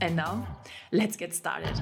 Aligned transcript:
And 0.00 0.14
now, 0.14 0.46
let's 0.92 1.16
get 1.16 1.34
started. 1.34 1.74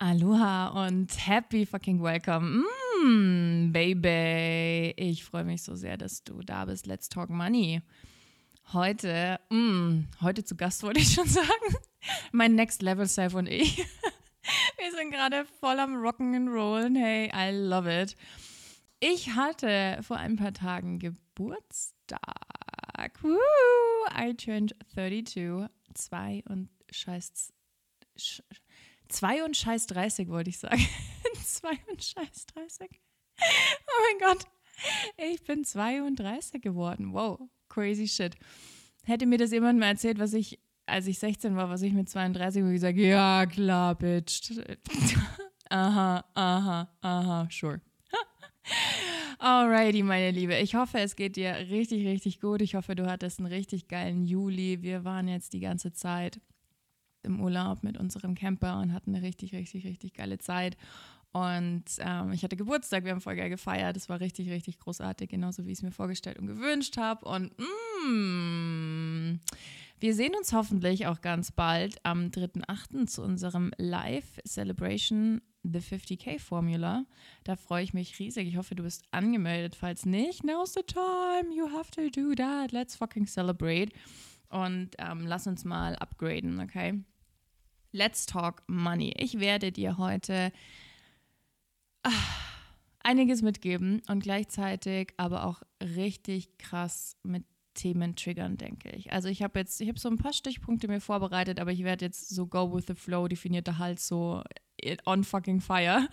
Aloha 0.00 0.86
und 0.86 1.10
happy 1.12 1.64
fucking 1.64 2.00
welcome. 2.00 2.66
Mm, 3.02 3.72
baby, 3.72 4.92
ich 4.98 5.24
freue 5.24 5.44
mich 5.44 5.62
so 5.62 5.74
sehr, 5.74 5.96
dass 5.96 6.22
du 6.22 6.42
da 6.42 6.66
bist. 6.66 6.86
Let's 6.86 7.08
talk 7.08 7.30
money. 7.30 7.80
Heute, 8.72 9.38
mm, 9.48 10.08
heute 10.22 10.44
zu 10.44 10.56
Gast 10.56 10.82
wollte 10.82 10.98
ich 10.98 11.12
schon 11.12 11.28
sagen 11.28 11.76
mein 12.32 12.56
Next 12.56 12.82
Level 12.82 13.06
Self 13.06 13.34
und 13.34 13.46
ich. 13.46 13.76
Wir 14.78 14.92
sind 14.92 15.12
gerade 15.12 15.44
voll 15.60 15.78
am 15.78 15.96
Rollen. 15.96 16.96
Hey, 16.96 17.30
I 17.32 17.56
love 17.56 17.88
it. 17.88 18.16
Ich 18.98 19.30
hatte 19.30 20.00
vor 20.02 20.16
ein 20.16 20.36
paar 20.36 20.52
Tagen 20.52 20.98
Geburtstag. 20.98 22.20
Woo! 23.22 23.38
I 24.16 24.34
turned 24.34 24.74
32. 24.94 25.68
Zwei 25.94 26.42
und 26.48 26.68
scheiß. 26.90 27.52
Zwei 29.08 29.44
und 29.44 29.56
scheiß 29.56 29.86
30, 29.86 30.28
wollte 30.28 30.50
ich 30.50 30.58
sagen. 30.58 30.84
zwei 31.44 31.78
und 31.88 32.02
scheiß 32.02 32.46
30. 32.46 32.90
Oh 33.40 34.18
mein 34.20 34.28
Gott. 34.28 34.44
Ich 35.16 35.42
bin 35.44 35.64
32 35.64 36.60
geworden. 36.60 37.12
Wow, 37.12 37.48
crazy 37.76 38.08
shit. 38.08 38.34
Hätte 39.04 39.26
mir 39.26 39.38
das 39.38 39.52
jemand 39.52 39.78
mal 39.78 39.88
erzählt, 39.88 40.18
was 40.18 40.32
ich 40.32 40.58
als 40.86 41.06
ich 41.08 41.18
16 41.18 41.56
war, 41.56 41.68
was 41.68 41.82
ich 41.82 41.92
mit 41.92 42.08
32 42.08 42.62
und 42.62 42.72
gesagt, 42.72 42.96
ja 42.96 43.44
klar, 43.46 43.96
Bitch. 43.96 44.52
aha, 45.68 46.24
aha, 46.34 46.88
aha, 47.00 47.48
sure. 47.50 47.80
Alrighty, 49.38 50.04
meine 50.04 50.30
Liebe. 50.30 50.56
Ich 50.58 50.76
hoffe, 50.76 51.00
es 51.00 51.16
geht 51.16 51.36
dir 51.36 51.54
richtig, 51.70 52.06
richtig 52.06 52.40
gut. 52.40 52.62
Ich 52.62 52.76
hoffe, 52.76 52.94
du 52.94 53.10
hattest 53.10 53.40
einen 53.40 53.52
richtig 53.52 53.88
geilen 53.88 54.24
Juli. 54.24 54.82
Wir 54.82 55.04
waren 55.04 55.28
jetzt 55.28 55.52
die 55.52 55.60
ganze 55.60 55.92
Zeit 55.92 56.40
im 57.24 57.40
Urlaub 57.40 57.82
mit 57.82 57.98
unserem 57.98 58.36
Camper 58.36 58.80
und 58.80 58.92
hatten 58.92 59.14
eine 59.14 59.26
richtig, 59.26 59.52
richtig, 59.52 59.84
richtig 59.84 60.14
geile 60.14 60.38
Zeit. 60.38 60.76
Und 61.36 61.84
ähm, 61.98 62.32
ich 62.32 62.42
hatte 62.42 62.56
Geburtstag, 62.56 63.04
wir 63.04 63.10
haben 63.10 63.20
voll 63.20 63.36
geil 63.36 63.50
gefeiert. 63.50 63.94
Das 63.94 64.08
war 64.08 64.20
richtig, 64.20 64.48
richtig 64.48 64.78
großartig, 64.78 65.28
genauso 65.28 65.66
wie 65.66 65.72
ich 65.72 65.78
es 65.80 65.82
mir 65.82 65.90
vorgestellt 65.90 66.38
und 66.38 66.46
gewünscht 66.46 66.96
habe. 66.96 67.26
Und 67.26 67.52
mm, 68.08 69.38
wir 70.00 70.14
sehen 70.14 70.34
uns 70.34 70.54
hoffentlich 70.54 71.06
auch 71.06 71.20
ganz 71.20 71.52
bald 71.52 72.02
am 72.04 72.28
3.8. 72.28 73.06
zu 73.06 73.22
unserem 73.22 73.70
Live 73.76 74.40
Celebration 74.46 75.42
The 75.62 75.80
50k 75.80 76.40
Formula. 76.40 77.04
Da 77.44 77.56
freue 77.56 77.84
ich 77.84 77.92
mich 77.92 78.18
riesig. 78.18 78.48
Ich 78.48 78.56
hoffe, 78.56 78.74
du 78.74 78.84
bist 78.84 79.04
angemeldet. 79.10 79.74
Falls 79.74 80.06
nicht, 80.06 80.42
now's 80.42 80.72
the 80.72 80.84
time. 80.86 81.54
You 81.54 81.70
have 81.70 81.90
to 81.90 82.08
do 82.08 82.34
that. 82.34 82.72
Let's 82.72 82.96
fucking 82.96 83.26
celebrate. 83.26 83.92
Und 84.48 84.92
ähm, 84.96 85.26
lass 85.26 85.46
uns 85.46 85.66
mal 85.66 85.96
upgraden, 85.96 86.60
okay? 86.60 86.98
Let's 87.92 88.24
talk 88.24 88.62
money. 88.68 89.12
Ich 89.18 89.38
werde 89.38 89.70
dir 89.70 89.98
heute 89.98 90.50
einiges 93.02 93.42
mitgeben 93.42 94.02
und 94.08 94.22
gleichzeitig 94.22 95.12
aber 95.16 95.44
auch 95.44 95.62
richtig 95.80 96.58
krass 96.58 97.16
mit 97.22 97.44
Themen 97.74 98.16
triggern, 98.16 98.56
denke 98.56 98.90
ich. 98.90 99.12
Also 99.12 99.28
ich 99.28 99.42
habe 99.42 99.60
jetzt, 99.60 99.80
ich 99.80 99.88
habe 99.88 99.98
so 99.98 100.08
ein 100.08 100.16
paar 100.16 100.32
Stichpunkte 100.32 100.88
mir 100.88 101.00
vorbereitet, 101.00 101.60
aber 101.60 101.72
ich 101.72 101.84
werde 101.84 102.06
jetzt 102.06 102.30
so 102.30 102.46
go 102.46 102.74
with 102.74 102.86
the 102.88 102.94
flow 102.94 103.28
definierte 103.28 103.78
halt 103.78 104.00
so 104.00 104.42
on 105.04 105.24
fucking 105.24 105.60
fire. 105.60 106.08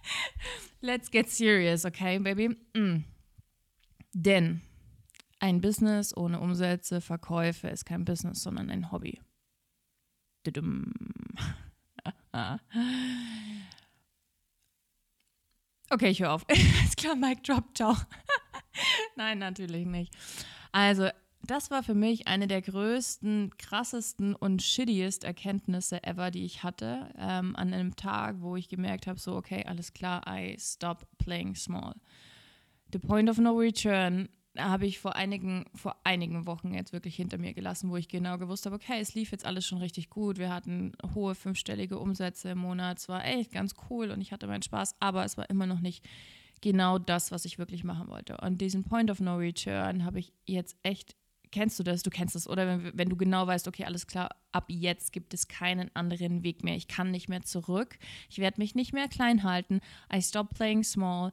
Let's 0.80 1.10
get 1.10 1.30
serious, 1.30 1.84
okay, 1.84 2.18
baby? 2.18 2.56
Mm. 2.74 3.04
Denn 4.12 4.60
ein 5.38 5.60
Business 5.60 6.16
ohne 6.16 6.40
Umsätze, 6.40 7.00
Verkäufe 7.00 7.68
ist 7.68 7.86
kein 7.86 8.04
Business, 8.04 8.42
sondern 8.42 8.70
ein 8.70 8.92
Hobby. 8.92 9.20
Okay, 15.92 16.08
ich 16.08 16.20
höre 16.20 16.32
auf. 16.32 16.46
Ist 16.84 16.96
klar, 16.96 17.14
Mike 17.14 17.42
Drop, 17.42 17.64
ciao. 17.74 17.94
Nein, 19.16 19.38
natürlich 19.38 19.84
nicht. 19.84 20.14
Also, 20.72 21.10
das 21.42 21.70
war 21.70 21.82
für 21.82 21.94
mich 21.94 22.28
eine 22.28 22.46
der 22.46 22.62
größten, 22.62 23.50
krassesten 23.58 24.34
und 24.34 24.62
shittiest 24.62 25.24
Erkenntnisse 25.24 26.02
ever, 26.02 26.30
die 26.30 26.46
ich 26.46 26.62
hatte. 26.62 27.12
Ähm, 27.18 27.54
an 27.56 27.74
einem 27.74 27.94
Tag, 27.94 28.36
wo 28.38 28.56
ich 28.56 28.70
gemerkt 28.70 29.06
habe, 29.06 29.18
so, 29.18 29.34
okay, 29.36 29.64
alles 29.66 29.92
klar, 29.92 30.22
I 30.26 30.56
stop 30.58 31.06
playing 31.18 31.54
small. 31.54 31.92
The 32.92 32.98
point 32.98 33.28
of 33.28 33.36
no 33.36 33.52
return 33.52 34.30
habe 34.58 34.86
ich 34.86 34.98
vor 34.98 35.16
einigen, 35.16 35.64
vor 35.74 35.96
einigen 36.04 36.46
Wochen 36.46 36.74
jetzt 36.74 36.92
wirklich 36.92 37.16
hinter 37.16 37.38
mir 37.38 37.54
gelassen, 37.54 37.90
wo 37.90 37.96
ich 37.96 38.08
genau 38.08 38.38
gewusst 38.38 38.66
habe, 38.66 38.76
okay, 38.76 39.00
es 39.00 39.14
lief 39.14 39.32
jetzt 39.32 39.46
alles 39.46 39.66
schon 39.66 39.78
richtig 39.78 40.10
gut. 40.10 40.38
Wir 40.38 40.52
hatten 40.52 40.92
hohe 41.14 41.34
fünfstellige 41.34 41.98
Umsätze 41.98 42.50
im 42.50 42.58
Monat. 42.58 42.98
Es 42.98 43.08
war 43.08 43.24
echt 43.24 43.52
ganz 43.52 43.74
cool 43.88 44.10
und 44.10 44.20
ich 44.20 44.32
hatte 44.32 44.46
meinen 44.46 44.62
Spaß, 44.62 44.96
aber 45.00 45.24
es 45.24 45.36
war 45.36 45.48
immer 45.48 45.66
noch 45.66 45.80
nicht 45.80 46.04
genau 46.60 46.98
das, 46.98 47.30
was 47.32 47.44
ich 47.44 47.58
wirklich 47.58 47.82
machen 47.82 48.08
wollte. 48.08 48.36
Und 48.38 48.60
diesen 48.60 48.84
Point 48.84 49.10
of 49.10 49.20
No 49.20 49.36
Return 49.36 50.04
habe 50.04 50.20
ich 50.20 50.32
jetzt 50.46 50.76
echt, 50.82 51.16
kennst 51.50 51.78
du 51.78 51.82
das? 51.82 52.02
Du 52.02 52.10
kennst 52.10 52.34
das, 52.34 52.46
oder? 52.46 52.66
Wenn, 52.66 52.96
wenn 52.96 53.08
du 53.08 53.16
genau 53.16 53.46
weißt, 53.46 53.66
okay, 53.68 53.84
alles 53.84 54.06
klar, 54.06 54.30
ab 54.52 54.66
jetzt 54.68 55.12
gibt 55.12 55.32
es 55.34 55.48
keinen 55.48 55.90
anderen 55.96 56.44
Weg 56.44 56.62
mehr. 56.62 56.76
Ich 56.76 56.88
kann 56.88 57.10
nicht 57.10 57.28
mehr 57.28 57.42
zurück. 57.42 57.98
Ich 58.28 58.38
werde 58.38 58.60
mich 58.60 58.74
nicht 58.74 58.92
mehr 58.92 59.08
klein 59.08 59.42
halten. 59.42 59.80
I 60.14 60.22
stop 60.22 60.50
playing 60.54 60.84
small. 60.84 61.32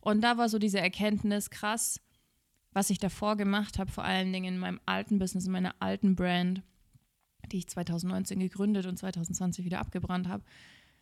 Und 0.00 0.20
da 0.22 0.36
war 0.36 0.48
so 0.48 0.58
diese 0.58 0.80
Erkenntnis, 0.80 1.50
krass, 1.50 2.00
was 2.72 2.90
ich 2.90 2.98
davor 2.98 3.36
gemacht 3.36 3.78
habe, 3.78 3.90
vor 3.90 4.04
allen 4.04 4.32
Dingen 4.32 4.54
in 4.54 4.60
meinem 4.60 4.80
alten 4.86 5.18
Business, 5.18 5.46
in 5.46 5.52
meiner 5.52 5.74
alten 5.80 6.16
Brand, 6.16 6.62
die 7.50 7.58
ich 7.58 7.68
2019 7.68 8.38
gegründet 8.40 8.86
und 8.86 8.98
2020 8.98 9.64
wieder 9.64 9.80
abgebrannt 9.80 10.28
habe, 10.28 10.44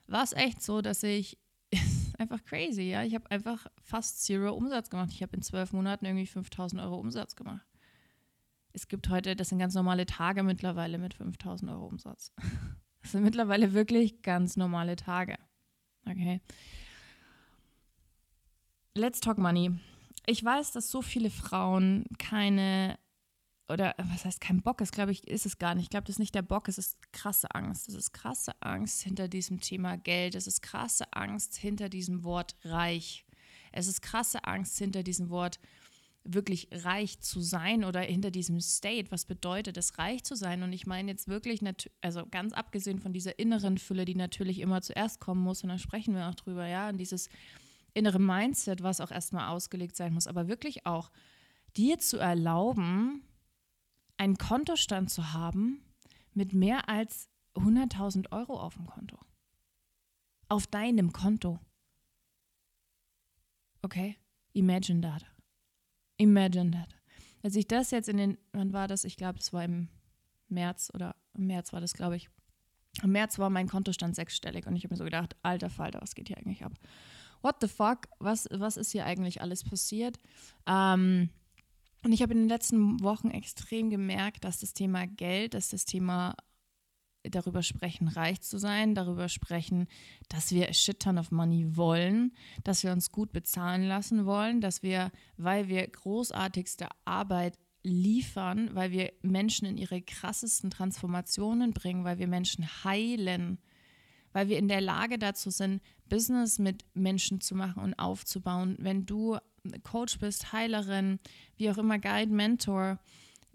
war 0.06 0.22
es 0.22 0.32
echt 0.32 0.62
so, 0.62 0.80
dass 0.80 1.02
ich 1.02 1.38
ist 1.70 2.14
einfach 2.20 2.44
crazy, 2.44 2.82
ja. 2.82 3.02
Ich 3.02 3.14
habe 3.14 3.30
einfach 3.30 3.66
fast 3.82 4.24
zero 4.24 4.52
Umsatz 4.52 4.90
gemacht. 4.90 5.10
Ich 5.12 5.22
habe 5.22 5.36
in 5.36 5.42
zwölf 5.42 5.72
Monaten 5.72 6.06
irgendwie 6.06 6.26
5000 6.26 6.80
Euro 6.80 6.96
Umsatz 6.96 7.36
gemacht. 7.36 7.66
Es 8.72 8.88
gibt 8.88 9.08
heute, 9.08 9.36
das 9.36 9.48
sind 9.48 9.58
ganz 9.58 9.74
normale 9.74 10.06
Tage 10.06 10.42
mittlerweile 10.42 10.98
mit 10.98 11.14
5000 11.14 11.70
Euro 11.70 11.86
Umsatz. 11.86 12.32
Das 13.02 13.12
sind 13.12 13.22
mittlerweile 13.22 13.72
wirklich 13.72 14.22
ganz 14.22 14.56
normale 14.56 14.96
Tage. 14.96 15.36
Okay. 16.10 16.40
Let's 18.94 19.20
talk 19.20 19.38
money. 19.38 19.78
Ich 20.26 20.44
weiß, 20.44 20.72
dass 20.72 20.90
so 20.90 21.02
viele 21.02 21.30
Frauen 21.30 22.04
keine 22.18 22.98
oder 23.68 23.94
was 23.98 24.24
heißt 24.24 24.40
kein 24.40 24.62
Bock 24.62 24.80
ist, 24.80 24.92
glaube 24.92 25.12
ich, 25.12 25.26
ist 25.26 25.46
es 25.46 25.58
gar 25.58 25.74
nicht. 25.74 25.84
Ich 25.84 25.90
glaube, 25.90 26.04
das 26.04 26.16
ist 26.16 26.20
nicht 26.20 26.34
der 26.34 26.42
Bock, 26.42 26.68
es 26.68 26.78
ist 26.78 26.96
krasse 27.12 27.52
Angst. 27.52 27.88
Es 27.88 27.94
ist 27.94 28.12
krasse 28.12 28.52
Angst 28.60 29.02
hinter 29.02 29.28
diesem 29.28 29.60
Thema 29.60 29.96
Geld. 29.96 30.34
Es 30.34 30.46
ist 30.46 30.62
krasse 30.62 31.12
Angst 31.12 31.56
hinter 31.56 31.88
diesem 31.88 32.22
Wort 32.22 32.54
reich. 32.62 33.24
Es 33.72 33.88
ist 33.88 34.02
krasse 34.02 34.44
Angst 34.44 34.78
hinter 34.78 35.02
diesem 35.02 35.30
Wort 35.30 35.58
wirklich 36.22 36.68
reich 36.72 37.20
zu 37.20 37.40
sein 37.40 37.84
oder 37.84 38.00
hinter 38.00 38.30
diesem 38.30 38.60
State. 38.60 39.10
Was 39.10 39.24
bedeutet 39.24 39.76
es, 39.76 39.98
reich 39.98 40.24
zu 40.24 40.34
sein? 40.34 40.62
Und 40.62 40.72
ich 40.72 40.86
meine 40.86 41.10
jetzt 41.10 41.28
wirklich, 41.28 41.60
also 42.00 42.24
ganz 42.26 42.52
abgesehen 42.52 43.00
von 43.00 43.12
dieser 43.12 43.38
inneren 43.38 43.78
Fülle, 43.78 44.04
die 44.04 44.14
natürlich 44.14 44.60
immer 44.60 44.82
zuerst 44.82 45.20
kommen 45.20 45.42
muss, 45.42 45.62
und 45.62 45.68
da 45.68 45.78
sprechen 45.78 46.14
wir 46.14 46.28
auch 46.28 46.34
drüber, 46.34 46.66
ja, 46.66 46.88
und 46.88 46.98
dieses 46.98 47.28
innere 47.96 48.18
Mindset, 48.18 48.82
was 48.82 49.00
auch 49.00 49.10
erstmal 49.10 49.48
ausgelegt 49.48 49.96
sein 49.96 50.12
muss, 50.12 50.26
aber 50.26 50.48
wirklich 50.48 50.86
auch 50.86 51.10
dir 51.76 51.98
zu 51.98 52.18
erlauben, 52.18 53.22
einen 54.16 54.36
Kontostand 54.36 55.10
zu 55.10 55.32
haben 55.32 55.82
mit 56.32 56.52
mehr 56.52 56.88
als 56.88 57.28
100.000 57.54 58.32
Euro 58.32 58.60
auf 58.60 58.74
dem 58.74 58.86
Konto. 58.86 59.18
Auf 60.48 60.66
deinem 60.66 61.12
Konto. 61.12 61.58
Okay? 63.82 64.16
Imagine 64.52 65.00
that. 65.00 65.24
Imagine 66.18 66.70
that. 66.70 66.94
Als 67.42 67.56
ich 67.56 67.66
das 67.66 67.90
jetzt 67.90 68.08
in 68.08 68.16
den, 68.16 68.38
wann 68.52 68.72
war 68.72 68.88
das? 68.88 69.04
Ich 69.04 69.16
glaube, 69.16 69.38
das 69.38 69.52
war 69.52 69.64
im 69.64 69.88
März 70.48 70.90
oder 70.94 71.16
im 71.34 71.46
März 71.46 71.72
war 71.72 71.80
das, 71.80 71.94
glaube 71.94 72.16
ich, 72.16 72.28
Im 73.02 73.12
März 73.12 73.38
war 73.38 73.50
mein 73.50 73.68
Kontostand 73.68 74.16
sechsstellig 74.16 74.66
und 74.66 74.76
ich 74.76 74.84
habe 74.84 74.94
mir 74.94 74.98
so 74.98 75.04
gedacht, 75.04 75.36
alter 75.42 75.68
Falter, 75.68 76.00
was 76.00 76.14
geht 76.14 76.28
hier 76.28 76.38
eigentlich 76.38 76.64
ab? 76.64 76.72
What 77.42 77.56
the 77.60 77.68
fuck? 77.68 78.08
Was, 78.18 78.48
was 78.50 78.76
ist 78.76 78.92
hier 78.92 79.06
eigentlich 79.06 79.40
alles 79.40 79.64
passiert? 79.64 80.18
Ähm, 80.66 81.30
und 82.04 82.12
ich 82.12 82.22
habe 82.22 82.32
in 82.32 82.40
den 82.40 82.48
letzten 82.48 83.02
Wochen 83.02 83.30
extrem 83.30 83.90
gemerkt, 83.90 84.44
dass 84.44 84.60
das 84.60 84.74
Thema 84.74 85.06
Geld, 85.06 85.54
dass 85.54 85.70
das 85.70 85.84
Thema 85.84 86.36
darüber 87.30 87.62
sprechen, 87.62 88.08
reich 88.08 88.40
zu 88.40 88.58
sein, 88.58 88.94
darüber 88.94 89.28
sprechen, 89.28 89.88
dass 90.28 90.52
wir 90.52 90.72
shit 90.72 91.00
ton 91.00 91.18
of 91.18 91.30
money 91.30 91.76
wollen, 91.76 92.32
dass 92.64 92.82
wir 92.84 92.92
uns 92.92 93.10
gut 93.10 93.32
bezahlen 93.32 93.82
lassen 93.82 94.26
wollen, 94.26 94.60
dass 94.60 94.82
wir, 94.82 95.10
weil 95.36 95.68
wir 95.68 95.86
großartigste 95.86 96.88
Arbeit 97.04 97.58
liefern, 97.82 98.70
weil 98.74 98.90
wir 98.90 99.12
Menschen 99.22 99.66
in 99.66 99.76
ihre 99.76 100.02
krassesten 100.02 100.70
Transformationen 100.70 101.72
bringen, 101.72 102.04
weil 102.04 102.18
wir 102.18 102.28
Menschen 102.28 102.66
heilen, 102.84 103.58
weil 104.36 104.50
wir 104.50 104.58
in 104.58 104.68
der 104.68 104.82
Lage 104.82 105.18
dazu 105.18 105.48
sind, 105.48 105.80
Business 106.10 106.58
mit 106.58 106.84
Menschen 106.92 107.40
zu 107.40 107.54
machen 107.54 107.82
und 107.82 107.94
aufzubauen. 107.94 108.76
Wenn 108.78 109.06
du 109.06 109.38
Coach 109.82 110.18
bist, 110.18 110.52
Heilerin, 110.52 111.20
wie 111.56 111.70
auch 111.70 111.78
immer, 111.78 111.98
Guide, 111.98 112.30
Mentor, 112.30 112.98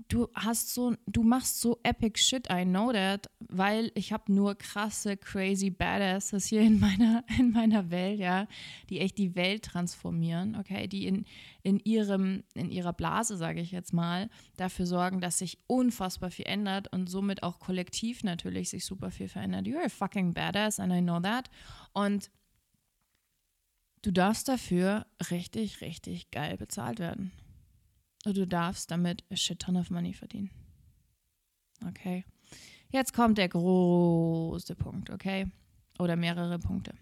du 0.08 0.28
hast 0.34 0.74
so, 0.74 0.96
du 1.08 1.24
machst 1.24 1.60
so 1.60 1.80
epic 1.84 2.20
shit, 2.20 2.48
I 2.50 2.64
know 2.64 2.92
that, 2.92 3.30
weil 3.40 3.92
ich 3.96 4.14
habe 4.14 4.32
nur 4.32 4.56
krasse, 4.56 5.18
crazy 5.18 5.70
Badasses 5.70 6.46
hier 6.46 6.62
in 6.62 6.80
meiner, 6.80 7.24
in 7.40 7.52
meiner 7.52 7.90
Welt, 7.92 8.20
ja, 8.20 8.48
die 8.90 9.00
echt 9.00 9.18
die 9.18 9.36
Welt 9.36 9.64
transformieren, 9.64 10.56
okay, 10.56 10.88
die 10.88 11.08
in, 11.08 11.26
in 11.64 11.80
ihrem, 11.80 12.44
in 12.54 12.70
ihrer 12.70 12.94
Blase, 12.94 13.38
sage 13.38 13.62
ich 13.62 13.72
jetzt 13.72 13.94
mal, 13.94 14.30
dafür 14.58 14.86
sorgen, 14.86 15.22
dass 15.22 15.40
sich 15.40 15.60
unfassbar 15.68 16.32
viel 16.32 16.46
ändert 16.46 16.92
und 16.94 17.10
somit 17.10 17.44
auch 17.44 17.60
kollektiv 17.60 18.24
natürlich 18.24 18.70
sich 18.70 18.86
super 18.86 19.12
viel 19.12 19.28
verändert. 19.28 19.68
You're 19.68 19.86
a 19.86 19.90
fucking 19.90 20.34
badass 20.34 20.80
and 20.80 20.94
I 20.94 21.02
know 21.02 21.20
that. 21.20 21.50
Und 21.94 22.32
du 24.02 24.12
darfst 24.12 24.48
dafür 24.48 25.06
richtig, 25.30 25.82
richtig 25.82 26.32
geil 26.32 26.58
bezahlt 26.58 27.00
werden. 27.00 27.32
Du 28.24 28.46
darfst 28.46 28.92
damit 28.92 29.24
a 29.32 29.36
shit 29.36 29.60
ton 29.60 29.78
of 29.78 29.90
money 29.90 30.14
verdienen. 30.14 30.52
Okay. 31.88 32.24
Jetzt 32.90 33.14
kommt 33.14 33.38
der 33.38 33.50
große 33.50 34.76
Punkt, 34.76 35.10
okay? 35.10 35.50
Oder 35.98 36.16
mehrere 36.16 36.60
Punkte. 36.60 36.94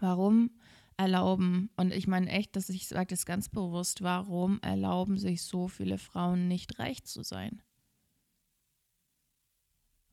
Warum 0.00 0.50
erlauben, 0.96 1.70
und 1.76 1.92
ich 1.92 2.06
meine 2.06 2.30
echt, 2.30 2.56
dass 2.56 2.68
ich 2.68 2.88
sage 2.88 3.08
das 3.08 3.26
ganz 3.26 3.48
bewusst, 3.48 4.02
warum 4.02 4.60
erlauben 4.60 5.18
sich 5.18 5.42
so 5.42 5.68
viele 5.68 5.98
Frauen 5.98 6.48
nicht 6.48 6.78
reich 6.78 7.04
zu 7.04 7.22
sein? 7.22 7.62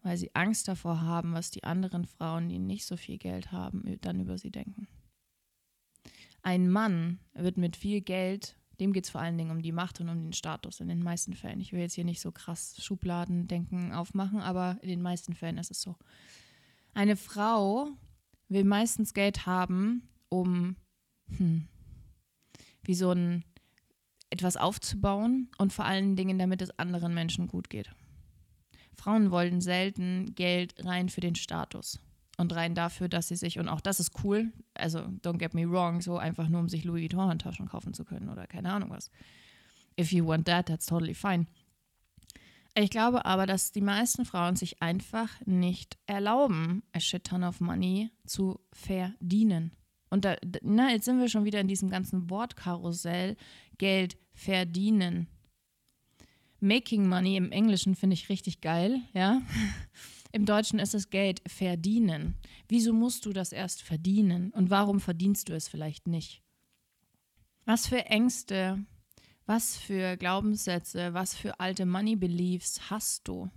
Weil 0.03 0.17
sie 0.17 0.33
Angst 0.35 0.67
davor 0.67 1.01
haben, 1.01 1.33
was 1.33 1.51
die 1.51 1.63
anderen 1.63 2.05
Frauen, 2.05 2.49
die 2.49 2.59
nicht 2.59 2.85
so 2.85 2.97
viel 2.97 3.17
Geld 3.17 3.51
haben, 3.51 3.99
dann 4.01 4.19
über 4.19 4.37
sie 4.37 4.51
denken. 4.51 4.87
Ein 6.41 6.69
Mann 6.69 7.19
wird 7.33 7.57
mit 7.57 7.75
viel 7.75 8.01
Geld 8.01 8.57
dem 8.81 8.93
geht 8.93 9.05
es 9.05 9.11
vor 9.11 9.21
allen 9.21 9.37
Dingen 9.37 9.51
um 9.51 9.61
die 9.61 9.71
Macht 9.71 10.01
und 10.01 10.09
um 10.09 10.23
den 10.23 10.33
Status 10.33 10.79
in 10.79 10.87
den 10.87 11.03
meisten 11.03 11.35
Fällen. 11.35 11.61
Ich 11.61 11.71
will 11.71 11.81
jetzt 11.81 11.93
hier 11.93 12.03
nicht 12.03 12.19
so 12.19 12.31
krass 12.31 12.75
Schubladendenken 12.83 13.93
aufmachen, 13.93 14.39
aber 14.39 14.79
in 14.81 14.89
den 14.89 15.03
meisten 15.03 15.35
Fällen 15.35 15.59
ist 15.59 15.69
es 15.69 15.81
so. 15.81 15.95
Eine 16.95 17.15
Frau 17.15 17.89
will 18.49 18.63
meistens 18.63 19.13
Geld 19.13 19.45
haben, 19.45 20.09
um 20.29 20.75
hm, 21.37 21.67
wie 22.83 22.95
so 22.95 23.11
ein 23.11 23.45
etwas 24.31 24.57
aufzubauen 24.57 25.49
und 25.59 25.71
vor 25.71 25.85
allen 25.85 26.15
Dingen, 26.15 26.39
damit 26.39 26.63
es 26.63 26.77
anderen 26.79 27.13
Menschen 27.13 27.47
gut 27.47 27.69
geht. 27.69 27.93
Frauen 28.95 29.29
wollen 29.29 29.61
selten 29.61 30.33
Geld 30.33 30.73
rein 30.85 31.09
für 31.09 31.21
den 31.21 31.35
Status 31.35 31.99
und 32.37 32.53
rein 32.55 32.75
dafür, 32.75 33.09
dass 33.09 33.27
sie 33.27 33.35
sich, 33.35 33.59
und 33.59 33.67
auch 33.67 33.81
das 33.81 33.99
ist 33.99 34.23
cool, 34.23 34.51
also 34.73 34.99
don't 34.99 35.37
get 35.37 35.53
me 35.53 35.69
wrong, 35.69 36.01
so 36.01 36.17
einfach 36.17 36.49
nur, 36.49 36.59
um 36.59 36.69
sich 36.69 36.83
Louis 36.83 37.03
Vuitton-Handtaschen 37.03 37.67
kaufen 37.67 37.93
zu 37.93 38.05
können 38.05 38.29
oder 38.29 38.47
keine 38.47 38.71
Ahnung 38.71 38.89
was. 38.89 39.11
If 39.99 40.11
you 40.11 40.25
want 40.25 40.45
that, 40.47 40.67
that's 40.67 40.85
totally 40.85 41.13
fine. 41.13 41.45
Ich 42.73 42.89
glaube 42.89 43.25
aber, 43.25 43.45
dass 43.45 43.73
die 43.73 43.81
meisten 43.81 44.23
Frauen 44.23 44.55
sich 44.55 44.81
einfach 44.81 45.29
nicht 45.45 45.97
erlauben, 46.05 46.83
a 46.93 46.99
shit 46.99 47.25
ton 47.25 47.43
of 47.43 47.59
money 47.59 48.11
zu 48.25 48.59
verdienen. 48.71 49.71
Und 50.09 50.25
da, 50.25 50.35
na, 50.61 50.91
jetzt 50.91 51.05
sind 51.05 51.19
wir 51.19 51.29
schon 51.29 51.45
wieder 51.45 51.59
in 51.59 51.67
diesem 51.67 51.89
ganzen 51.89 52.29
Wortkarussell, 52.29 53.35
Geld 53.77 54.17
verdienen. 54.33 55.27
Making 56.59 57.07
money 57.07 57.35
im 57.35 57.51
Englischen 57.51 57.95
finde 57.95 58.13
ich 58.13 58.29
richtig 58.29 58.61
geil, 58.61 59.01
ja. 59.13 59.41
Im 60.33 60.45
Deutschen 60.45 60.79
ist 60.79 60.95
es 60.95 61.09
Geld 61.09 61.41
verdienen. 61.45 62.37
Wieso 62.69 62.93
musst 62.93 63.25
du 63.25 63.33
das 63.33 63.51
erst 63.51 63.81
verdienen 63.81 64.51
und 64.51 64.69
warum 64.69 64.99
verdienst 64.99 65.49
du 65.49 65.53
es 65.53 65.67
vielleicht 65.67 66.07
nicht? 66.07 66.41
Was 67.65 67.87
für 67.87 68.05
Ängste, 68.05 68.85
was 69.45 69.77
für 69.77 70.15
Glaubenssätze, 70.17 71.13
was 71.13 71.35
für 71.35 71.59
alte 71.59 71.85
Money 71.85 72.15
Beliefs 72.15 72.89
hast 72.89 73.27
du? 73.27 73.49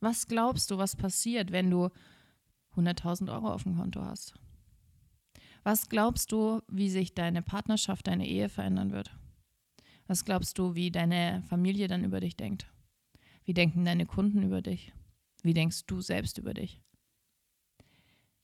Was 0.00 0.28
glaubst 0.28 0.70
du, 0.70 0.78
was 0.78 0.94
passiert, 0.94 1.50
wenn 1.50 1.70
du 1.70 1.88
100.000 2.76 3.32
Euro 3.32 3.52
auf 3.52 3.64
dem 3.64 3.76
Konto 3.76 4.02
hast? 4.02 4.34
Was 5.64 5.88
glaubst 5.88 6.30
du, 6.30 6.62
wie 6.68 6.90
sich 6.90 7.14
deine 7.14 7.42
Partnerschaft, 7.42 8.06
deine 8.06 8.28
Ehe 8.28 8.48
verändern 8.48 8.92
wird? 8.92 9.10
Was 10.06 10.24
glaubst 10.24 10.58
du, 10.58 10.76
wie 10.76 10.92
deine 10.92 11.42
Familie 11.48 11.88
dann 11.88 12.04
über 12.04 12.20
dich 12.20 12.36
denkt? 12.36 12.70
Wie 13.44 13.54
denken 13.54 13.84
deine 13.84 14.06
Kunden 14.06 14.44
über 14.44 14.62
dich? 14.62 14.92
Wie 15.46 15.54
denkst 15.54 15.86
du 15.86 16.00
selbst 16.00 16.38
über 16.38 16.54
dich? 16.54 16.82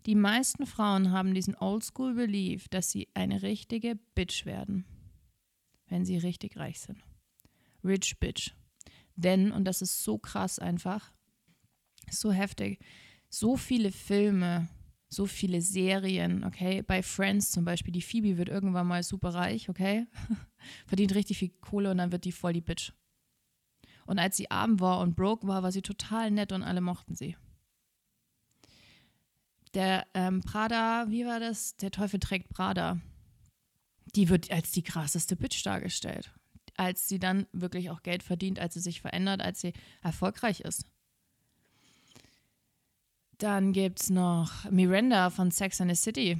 Die 0.06 0.14
meisten 0.14 0.66
Frauen 0.66 1.10
haben 1.10 1.34
diesen 1.34 1.56
Oldschool 1.56 2.14
Belief, 2.14 2.68
dass 2.68 2.92
sie 2.92 3.08
eine 3.12 3.42
richtige 3.42 3.96
Bitch 4.14 4.46
werden, 4.46 4.84
wenn 5.88 6.04
sie 6.04 6.16
richtig 6.16 6.56
reich 6.56 6.78
sind. 6.78 7.02
Rich 7.82 8.20
Bitch. 8.20 8.52
Denn, 9.16 9.50
und 9.50 9.64
das 9.64 9.82
ist 9.82 10.04
so 10.04 10.16
krass 10.16 10.60
einfach, 10.60 11.12
so 12.08 12.30
heftig, 12.30 12.78
so 13.28 13.56
viele 13.56 13.90
Filme, 13.90 14.68
so 15.08 15.26
viele 15.26 15.60
Serien, 15.60 16.44
okay? 16.44 16.82
Bei 16.82 17.02
Friends 17.02 17.50
zum 17.50 17.64
Beispiel, 17.64 17.92
die 17.92 18.00
Phoebe 18.00 18.38
wird 18.38 18.48
irgendwann 18.48 18.86
mal 18.86 19.02
super 19.02 19.34
reich, 19.34 19.68
okay? 19.68 20.06
Verdient 20.86 21.16
richtig 21.16 21.38
viel 21.38 21.50
Kohle 21.60 21.90
und 21.90 21.98
dann 21.98 22.12
wird 22.12 22.24
die 22.24 22.32
voll 22.32 22.52
die 22.52 22.60
Bitch. 22.60 22.92
Und 24.06 24.18
als 24.18 24.36
sie 24.36 24.50
arm 24.50 24.80
war 24.80 25.00
und 25.00 25.16
broke 25.16 25.46
war, 25.46 25.62
war 25.62 25.72
sie 25.72 25.82
total 25.82 26.30
nett 26.30 26.52
und 26.52 26.62
alle 26.62 26.80
mochten 26.80 27.14
sie. 27.14 27.36
Der 29.74 30.06
ähm, 30.14 30.42
Prada, 30.42 31.06
wie 31.08 31.24
war 31.24 31.40
das? 31.40 31.76
Der 31.76 31.90
Teufel 31.90 32.20
trägt 32.20 32.50
Prada. 32.50 33.00
Die 34.14 34.28
wird 34.28 34.50
als 34.50 34.72
die 34.72 34.82
krasseste 34.82 35.36
Bitch 35.36 35.64
dargestellt. 35.64 36.30
Als 36.76 37.08
sie 37.08 37.18
dann 37.18 37.46
wirklich 37.52 37.90
auch 37.90 38.02
Geld 38.02 38.22
verdient, 38.22 38.58
als 38.58 38.74
sie 38.74 38.80
sich 38.80 39.00
verändert, 39.00 39.40
als 39.40 39.60
sie 39.60 39.72
erfolgreich 40.02 40.60
ist. 40.60 40.84
Dann 43.38 43.72
gibt 43.72 44.00
es 44.00 44.10
noch 44.10 44.70
Miranda 44.70 45.30
von 45.30 45.50
Sex 45.50 45.80
and 45.80 45.90
the 45.90 45.96
City 45.96 46.38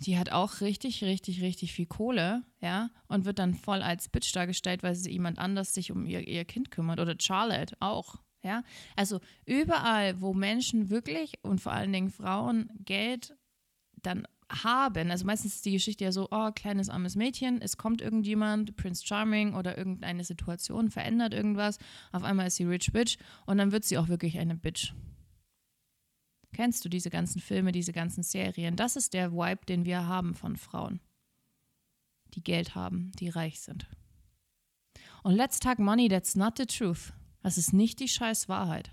die 0.00 0.18
hat 0.18 0.32
auch 0.32 0.60
richtig, 0.60 1.04
richtig, 1.04 1.42
richtig 1.42 1.72
viel 1.72 1.86
Kohle, 1.86 2.42
ja, 2.60 2.90
und 3.08 3.24
wird 3.24 3.38
dann 3.38 3.54
voll 3.54 3.82
als 3.82 4.08
Bitch 4.08 4.34
dargestellt, 4.34 4.82
weil 4.82 4.94
sie 4.94 5.10
jemand 5.10 5.38
anders 5.38 5.74
sich 5.74 5.92
um 5.92 6.06
ihr, 6.06 6.26
ihr 6.26 6.44
Kind 6.44 6.70
kümmert. 6.70 7.00
Oder 7.00 7.14
Charlotte 7.20 7.76
auch, 7.80 8.16
ja. 8.42 8.62
Also 8.96 9.20
überall, 9.44 10.20
wo 10.20 10.32
Menschen 10.32 10.88
wirklich 10.88 11.34
und 11.42 11.60
vor 11.60 11.72
allen 11.72 11.92
Dingen 11.92 12.10
Frauen 12.10 12.70
Geld 12.84 13.36
dann 14.02 14.26
haben, 14.50 15.10
also 15.10 15.24
meistens 15.26 15.56
ist 15.56 15.66
die 15.66 15.72
Geschichte 15.72 16.04
ja 16.04 16.12
so, 16.12 16.28
oh, 16.30 16.50
kleines 16.52 16.88
armes 16.88 17.14
Mädchen, 17.14 17.60
es 17.62 17.76
kommt 17.76 18.00
irgendjemand, 18.00 18.74
Prince 18.76 19.06
Charming 19.06 19.54
oder 19.54 19.78
irgendeine 19.78 20.24
Situation 20.24 20.90
verändert 20.90 21.34
irgendwas, 21.34 21.78
auf 22.10 22.24
einmal 22.24 22.48
ist 22.48 22.56
sie 22.56 22.64
Rich 22.64 22.92
Bitch 22.92 23.16
und 23.46 23.58
dann 23.58 23.70
wird 23.70 23.84
sie 23.84 23.98
auch 23.98 24.08
wirklich 24.08 24.38
eine 24.38 24.56
Bitch. 24.56 24.92
Kennst 26.52 26.84
du 26.84 26.88
diese 26.88 27.10
ganzen 27.10 27.40
Filme, 27.40 27.72
diese 27.72 27.92
ganzen 27.92 28.22
Serien? 28.22 28.76
Das 28.76 28.96
ist 28.96 29.14
der 29.14 29.32
Vibe, 29.32 29.66
den 29.66 29.84
wir 29.84 30.06
haben 30.06 30.34
von 30.34 30.56
Frauen, 30.56 31.00
die 32.34 32.42
Geld 32.42 32.74
haben, 32.74 33.12
die 33.18 33.28
reich 33.28 33.60
sind. 33.60 33.88
Und 35.22 35.34
let's 35.34 35.60
talk 35.60 35.78
money, 35.78 36.08
that's 36.08 36.34
not 36.34 36.56
the 36.56 36.66
truth. 36.66 37.12
Das 37.42 37.58
ist 37.58 37.72
nicht 37.72 38.00
die 38.00 38.08
scheiß 38.08 38.48
Wahrheit. 38.48 38.92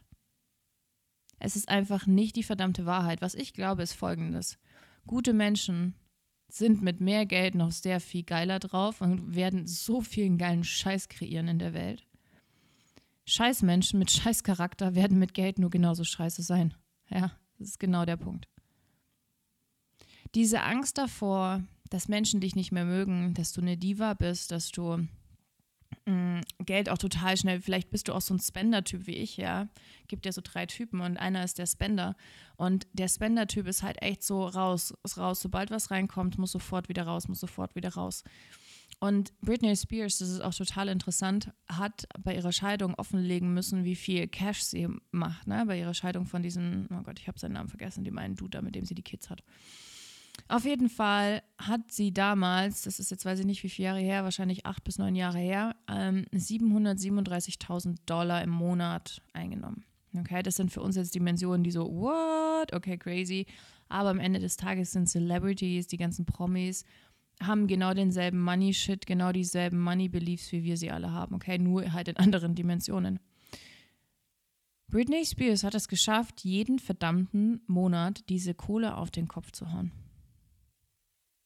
Es 1.40 1.56
ist 1.56 1.70
einfach 1.70 2.08
nicht 2.08 2.36
die 2.36 2.44
verdammte 2.44 2.86
Wahrheit. 2.86 3.22
Was 3.22 3.36
ich 3.36 3.54
glaube, 3.54 3.84
ist 3.84 3.94
folgendes. 3.94 4.58
Gute 5.06 5.34
Menschen 5.34 5.96
sind 6.50 6.82
mit 6.82 7.02
mehr 7.02 7.26
Geld 7.26 7.56
noch 7.56 7.72
sehr 7.72 8.00
viel 8.00 8.24
geiler 8.24 8.60
drauf 8.60 9.02
und 9.02 9.36
werden 9.36 9.68
so 9.68 10.02
vielen 10.02 10.38
geilen 10.38 10.64
Scheiß 10.64 11.10
kreieren 11.10 11.48
in 11.48 11.60
der 11.60 11.74
Welt. 11.74 12.08
Scheißmenschen 13.26 14.00
mit 14.00 14.10
Scheißcharakter 14.12 14.96
werden 14.96 15.20
mit 15.20 15.34
Geld 15.34 15.60
nur 15.60 15.70
genauso 15.70 16.06
scheiße 16.06 16.42
sein. 16.42 16.74
Ja, 17.10 17.38
das 17.58 17.70
ist 17.70 17.80
genau 17.80 18.06
der 18.06 18.18
Punkt. 18.18 18.48
Diese 20.36 20.62
Angst 20.62 20.98
davor, 20.98 21.64
dass 21.90 22.08
Menschen 22.08 22.42
dich 22.42 22.56
nicht 22.56 22.72
mehr 22.72 22.86
mögen, 22.86 23.34
dass 23.34 23.54
du 23.54 23.62
eine 23.62 23.78
Diva 23.78 24.14
bist, 24.14 24.52
dass 24.52 24.72
du 24.72 25.08
mh, 26.06 26.42
Geld 26.60 26.90
auch 26.90 26.98
total 26.98 27.38
schnell. 27.38 27.62
Vielleicht 27.62 27.90
bist 27.90 28.08
du 28.08 28.14
auch 28.14 28.22
so 28.22 28.34
ein 28.34 28.40
Spender-Typ 28.40 29.08
wie 29.08 29.16
ich, 29.16 29.38
ja. 29.38 29.68
Gibt 30.08 30.26
ja 30.26 30.32
so 30.32 30.42
drei 30.44 30.66
Typen 30.66 31.02
und 31.02 31.18
einer 31.18 31.44
ist 31.44 31.58
der 31.58 31.66
Spender. 31.66 32.16
Und 32.56 32.88
der 32.94 33.08
Spender-Typ 33.08 33.68
ist 33.68 33.84
halt 33.84 34.02
echt 34.02 34.24
so 34.24 34.46
raus, 34.46 34.94
ist 35.04 35.18
raus. 35.18 35.42
Sobald 35.42 35.72
was 35.72 35.92
reinkommt, 35.92 36.38
muss 36.38 36.52
sofort 36.52 36.90
wieder 36.90 37.04
raus, 37.04 37.28
muss 37.28 37.40
sofort 37.40 37.76
wieder 37.76 37.94
raus. 37.94 38.24
Und 39.00 39.40
Britney 39.42 39.76
Spears, 39.76 40.18
das 40.18 40.30
ist 40.30 40.42
auch 40.42 40.54
total 40.54 40.88
interessant, 40.88 41.52
hat 41.68 42.08
bei 42.20 42.36
ihrer 42.36 42.52
Scheidung 42.52 42.96
offenlegen 42.96 43.54
müssen, 43.54 43.84
wie 43.84 43.96
viel 43.96 44.28
Cash 44.28 44.62
sie 44.62 44.88
macht. 45.12 45.46
Ne? 45.46 45.64
Bei 45.68 45.78
ihrer 45.78 45.94
Scheidung 45.94 46.26
von 46.26 46.42
diesem, 46.42 46.88
oh 46.92 47.04
Gott, 47.04 47.20
ich 47.20 47.28
habe 47.28 47.38
seinen 47.38 47.54
Namen 47.54 47.70
vergessen, 47.70 48.04
dem 48.04 48.18
einen 48.18 48.36
Dude, 48.36 48.62
mit 48.64 48.74
dem 48.74 48.86
sie 48.86 48.96
die 48.96 49.04
Kids 49.04 49.30
hat. 49.30 49.44
Auf 50.48 50.66
jeden 50.66 50.90
Fall 50.90 51.44
hat 51.58 51.92
sie 51.92 52.14
damals, 52.14 52.84
das 52.84 53.00
ist 53.00 53.12
jetzt 53.12 53.26
weiß 53.26 53.40
ich 53.40 53.46
nicht 53.46 53.64
wie 53.64 53.70
viele 53.70 53.88
Jahre 53.88 54.00
her, 54.00 54.24
wahrscheinlich 54.24 54.66
acht 54.66 54.84
bis 54.84 54.98
neun 54.98 55.16
Jahre 55.16 55.40
her, 55.40 55.76
ähm, 55.88 56.26
737.000 56.34 57.98
Dollar 58.06 58.44
im 58.44 58.52
Monat 58.52 59.22
eingenommen. 59.34 59.84
Okay, 60.18 60.42
das 60.42 60.56
sind 60.56 60.72
für 60.72 60.82
uns 60.82 60.96
jetzt 60.96 61.14
Dimensionen, 61.14 61.64
die 61.64 61.72
so, 61.72 61.84
what? 61.84 62.74
Okay, 62.74 62.98
crazy. 62.98 63.46
Aber 63.90 64.10
am 64.10 64.20
Ende 64.20 64.40
des 64.40 64.58
Tages 64.58 64.92
sind 64.92 65.08
Celebrities, 65.08 65.88
die 65.88 65.98
ganzen 65.98 66.26
Promis, 66.26 66.84
haben 67.42 67.68
genau 67.68 67.94
denselben 67.94 68.42
Money-Shit, 68.42 69.06
genau 69.06 69.32
dieselben 69.32 69.80
Money-Beliefs, 69.80 70.52
wie 70.52 70.64
wir 70.64 70.78
sie 70.78 70.92
alle 70.92 71.12
haben. 71.12 71.36
Okay, 71.36 71.58
nur 71.58 71.92
halt 71.94 72.08
in 72.08 72.18
anderen 72.18 72.56
Dimensionen. 72.56 73.20
Britney 74.90 75.26
Spears 75.26 75.64
hat 75.64 75.76
es 75.76 75.90
geschafft, 75.90 76.46
jeden 76.46 76.80
verdammten 76.80 77.62
Monat 77.68 78.30
diese 78.30 78.54
Kohle 78.54 78.96
auf 78.96 79.12
den 79.12 79.28
Kopf 79.28 79.52
zu 79.52 79.72
hauen. 79.72 79.92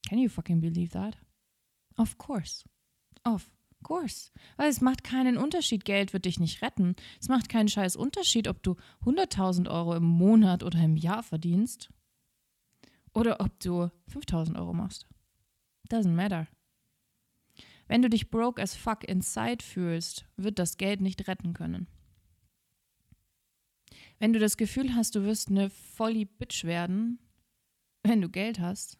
Can 0.07 0.19
you 0.19 0.29
fucking 0.29 0.61
believe 0.61 0.91
that? 0.91 1.17
Of 1.97 2.17
course. 2.17 2.63
Of 3.23 3.49
course. 3.83 4.31
Weil 4.57 4.69
es 4.69 4.81
macht 4.81 5.03
keinen 5.03 5.37
Unterschied. 5.37 5.85
Geld 5.85 6.13
wird 6.13 6.25
dich 6.25 6.39
nicht 6.39 6.61
retten. 6.61 6.95
Es 7.19 7.29
macht 7.29 7.49
keinen 7.49 7.67
scheiß 7.67 7.95
Unterschied, 7.95 8.47
ob 8.47 8.61
du 8.61 8.75
100.000 9.05 9.69
Euro 9.69 9.95
im 9.95 10.03
Monat 10.03 10.63
oder 10.63 10.79
im 10.83 10.95
Jahr 10.95 11.23
verdienst. 11.23 11.89
Oder 13.13 13.41
ob 13.41 13.59
du 13.59 13.89
5.000 14.13 14.57
Euro 14.57 14.73
machst. 14.73 15.07
Doesn't 15.91 16.13
matter. 16.13 16.47
Wenn 17.87 18.01
du 18.01 18.09
dich 18.09 18.29
broke 18.29 18.61
as 18.61 18.75
fuck 18.75 19.03
inside 19.03 19.61
fühlst, 19.63 20.25
wird 20.37 20.57
das 20.57 20.77
Geld 20.77 21.01
nicht 21.01 21.27
retten 21.27 21.53
können. 21.53 21.87
Wenn 24.17 24.31
du 24.31 24.39
das 24.39 24.55
Gefühl 24.55 24.95
hast, 24.95 25.15
du 25.15 25.23
wirst 25.23 25.49
eine 25.49 25.69
Volli 25.69 26.25
Bitch 26.25 26.63
werden, 26.63 27.19
wenn 28.03 28.21
du 28.21 28.29
Geld 28.29 28.59
hast, 28.59 28.97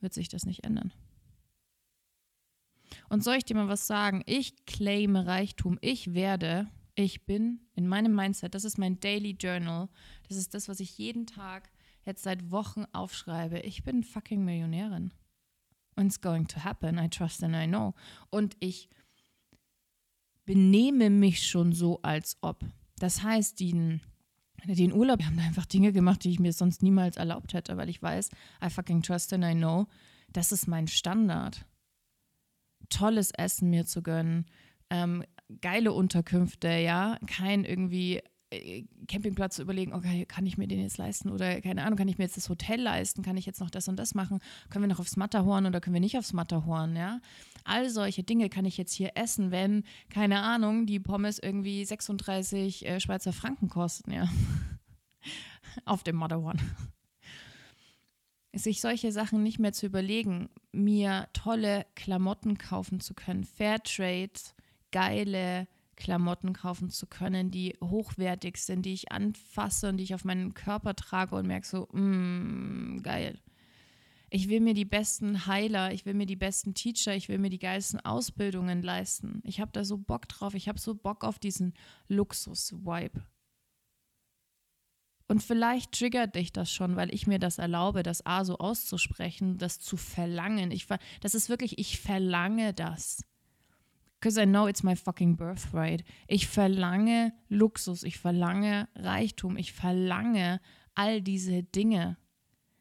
wird 0.00 0.14
sich 0.14 0.28
das 0.28 0.46
nicht 0.46 0.64
ändern. 0.64 0.92
Und 3.10 3.22
soll 3.22 3.36
ich 3.36 3.44
dir 3.44 3.54
mal 3.54 3.68
was 3.68 3.86
sagen? 3.86 4.22
Ich 4.24 4.64
claime 4.64 5.26
Reichtum. 5.26 5.78
Ich 5.82 6.14
werde, 6.14 6.70
ich 6.94 7.26
bin 7.26 7.60
in 7.74 7.86
meinem 7.86 8.14
Mindset, 8.14 8.54
das 8.54 8.64
ist 8.64 8.78
mein 8.78 9.00
Daily 9.00 9.36
Journal. 9.38 9.88
Das 10.28 10.38
ist 10.38 10.54
das, 10.54 10.68
was 10.68 10.80
ich 10.80 10.96
jeden 10.96 11.26
Tag 11.26 11.70
jetzt 12.04 12.22
seit 12.22 12.50
Wochen 12.50 12.86
aufschreibe. 12.92 13.58
Ich 13.60 13.82
bin 13.84 14.04
fucking 14.04 14.44
Millionärin. 14.44 15.12
And 15.98 16.06
it's 16.06 16.20
going 16.20 16.46
to 16.48 16.60
happen. 16.64 16.98
I 16.98 17.08
trust 17.08 17.42
and 17.42 17.56
I 17.56 17.66
know. 17.66 17.94
Und 18.30 18.56
ich 18.60 18.88
benehme 20.44 21.10
mich 21.10 21.46
schon 21.46 21.72
so, 21.72 22.00
als 22.02 22.38
ob. 22.40 22.64
Das 22.98 23.22
heißt, 23.22 23.58
den, 23.60 24.00
den 24.64 24.92
Urlaub, 24.92 25.18
wir 25.18 25.26
haben 25.26 25.38
einfach 25.38 25.66
Dinge 25.66 25.92
gemacht, 25.92 26.24
die 26.24 26.30
ich 26.30 26.40
mir 26.40 26.52
sonst 26.52 26.82
niemals 26.82 27.16
erlaubt 27.16 27.52
hätte, 27.52 27.76
weil 27.76 27.88
ich 27.88 28.00
weiß, 28.00 28.30
I 28.64 28.70
fucking 28.70 29.02
trust 29.02 29.32
and 29.32 29.44
I 29.44 29.54
know, 29.54 29.86
das 30.32 30.52
ist 30.52 30.68
mein 30.68 30.86
Standard. 30.86 31.66
Tolles 32.88 33.30
Essen 33.32 33.70
mir 33.70 33.84
zu 33.84 34.02
gönnen, 34.02 34.46
ähm, 34.90 35.24
geile 35.60 35.92
Unterkünfte, 35.92 36.68
ja, 36.68 37.18
kein 37.26 37.64
irgendwie 37.64 38.22
Campingplatz 39.08 39.56
zu 39.56 39.62
überlegen, 39.62 39.92
okay, 39.92 40.24
kann 40.24 40.46
ich 40.46 40.56
mir 40.56 40.66
den 40.66 40.80
jetzt 40.80 40.96
leisten 40.96 41.30
oder 41.30 41.60
keine 41.60 41.84
Ahnung, 41.84 41.98
kann 41.98 42.08
ich 42.08 42.16
mir 42.16 42.24
jetzt 42.24 42.36
das 42.36 42.48
Hotel 42.48 42.80
leisten, 42.80 43.22
kann 43.22 43.36
ich 43.36 43.44
jetzt 43.44 43.60
noch 43.60 43.70
das 43.70 43.88
und 43.88 43.96
das 43.96 44.14
machen, 44.14 44.40
können 44.70 44.84
wir 44.84 44.88
noch 44.88 45.00
aufs 45.00 45.16
Matterhorn 45.16 45.66
oder 45.66 45.80
können 45.80 45.94
wir 45.94 46.00
nicht 46.00 46.16
aufs 46.16 46.32
Matterhorn, 46.32 46.96
ja? 46.96 47.20
All 47.64 47.90
solche 47.90 48.22
Dinge 48.22 48.48
kann 48.48 48.64
ich 48.64 48.78
jetzt 48.78 48.94
hier 48.94 49.12
essen, 49.16 49.50
wenn, 49.50 49.84
keine 50.08 50.40
Ahnung, 50.40 50.86
die 50.86 50.98
Pommes 50.98 51.38
irgendwie 51.38 51.84
36 51.84 52.86
äh, 52.86 53.00
Schweizer 53.00 53.34
Franken 53.34 53.68
kosten, 53.68 54.12
ja. 54.12 54.28
Auf 55.84 56.02
dem 56.02 56.16
Matterhorn. 56.16 56.58
Sich 58.54 58.80
solche 58.80 59.12
Sachen 59.12 59.42
nicht 59.42 59.58
mehr 59.58 59.74
zu 59.74 59.84
überlegen, 59.84 60.48
mir 60.72 61.28
tolle 61.34 61.84
Klamotten 61.94 62.56
kaufen 62.56 63.00
zu 63.00 63.12
können, 63.12 63.44
Fairtrade, 63.44 64.40
geile 64.90 65.68
Klamotten 65.98 66.52
kaufen 66.52 66.90
zu 66.90 67.06
können, 67.06 67.50
die 67.50 67.76
hochwertig 67.82 68.58
sind, 68.58 68.86
die 68.86 68.92
ich 68.92 69.10
anfasse 69.10 69.88
und 69.88 69.96
die 69.96 70.04
ich 70.04 70.14
auf 70.14 70.24
meinen 70.24 70.54
Körper 70.54 70.94
trage 70.94 71.34
und 71.34 71.46
merke 71.46 71.66
so, 71.66 71.88
mm, 71.92 73.02
geil. 73.02 73.38
Ich 74.30 74.48
will 74.48 74.60
mir 74.60 74.74
die 74.74 74.84
besten 74.84 75.46
Heiler, 75.46 75.92
ich 75.92 76.06
will 76.06 76.14
mir 76.14 76.26
die 76.26 76.36
besten 76.36 76.74
Teacher, 76.74 77.16
ich 77.16 77.28
will 77.28 77.38
mir 77.38 77.50
die 77.50 77.58
geilsten 77.58 77.98
Ausbildungen 77.98 78.80
leisten. 78.82 79.40
Ich 79.44 79.60
habe 79.60 79.72
da 79.72 79.84
so 79.84 79.98
Bock 79.98 80.28
drauf, 80.28 80.54
ich 80.54 80.68
habe 80.68 80.78
so 80.78 80.94
Bock 80.94 81.24
auf 81.24 81.40
diesen 81.40 81.74
Luxus-Vibe. 82.06 83.24
Und 85.26 85.42
vielleicht 85.42 85.92
triggert 85.92 86.36
dich 86.36 86.52
das 86.52 86.72
schon, 86.72 86.94
weil 86.94 87.12
ich 87.12 87.26
mir 87.26 87.38
das 87.38 87.58
erlaube, 87.58 88.02
das 88.02 88.24
A 88.24 88.44
so 88.44 88.58
auszusprechen, 88.58 89.58
das 89.58 89.80
zu 89.80 89.96
verlangen. 89.96 90.70
Ich, 90.70 90.86
das 91.20 91.34
ist 91.34 91.48
wirklich, 91.48 91.78
ich 91.78 91.98
verlange 91.98 92.72
das. 92.72 93.24
Because 94.18 94.40
I 94.40 94.46
know 94.46 94.66
it's 94.66 94.82
my 94.82 94.96
fucking 94.96 95.36
birthright. 95.36 96.04
Ich 96.26 96.48
verlange 96.48 97.32
Luxus, 97.48 98.02
ich 98.02 98.18
verlange 98.18 98.88
Reichtum, 98.96 99.56
ich 99.56 99.72
verlange 99.72 100.60
all 100.94 101.20
diese 101.20 101.62
Dinge. 101.62 102.16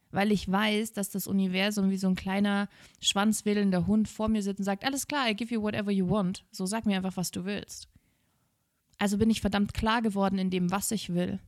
Weil 0.09 0.31
ich 0.31 0.49
weiß, 0.49 0.93
dass 0.93 1.09
das 1.09 1.27
Universum 1.27 1.91
wie 1.91 1.97
so 1.97 2.07
ein 2.07 2.15
kleiner, 2.15 2.69
schwanzwedelnder 3.01 3.85
Hund 3.85 4.07
vor 4.07 4.29
mir 4.29 4.41
sitzt 4.41 4.59
und 4.59 4.65
sagt: 4.65 4.83
Alles 4.83 5.07
klar, 5.07 5.29
I 5.29 5.35
give 5.35 5.53
you 5.53 5.61
whatever 5.61 5.91
you 5.91 6.09
want. 6.09 6.43
So 6.51 6.65
sag 6.65 6.85
mir 6.85 6.97
einfach, 6.97 7.17
was 7.17 7.29
du 7.29 7.45
willst. 7.45 7.87
Also 8.97 9.17
bin 9.17 9.29
ich 9.29 9.41
verdammt 9.41 9.75
klar 9.75 10.01
geworden 10.01 10.39
in 10.39 10.49
dem, 10.49 10.71
was 10.71 10.91
ich 10.91 11.13
will. 11.13 11.39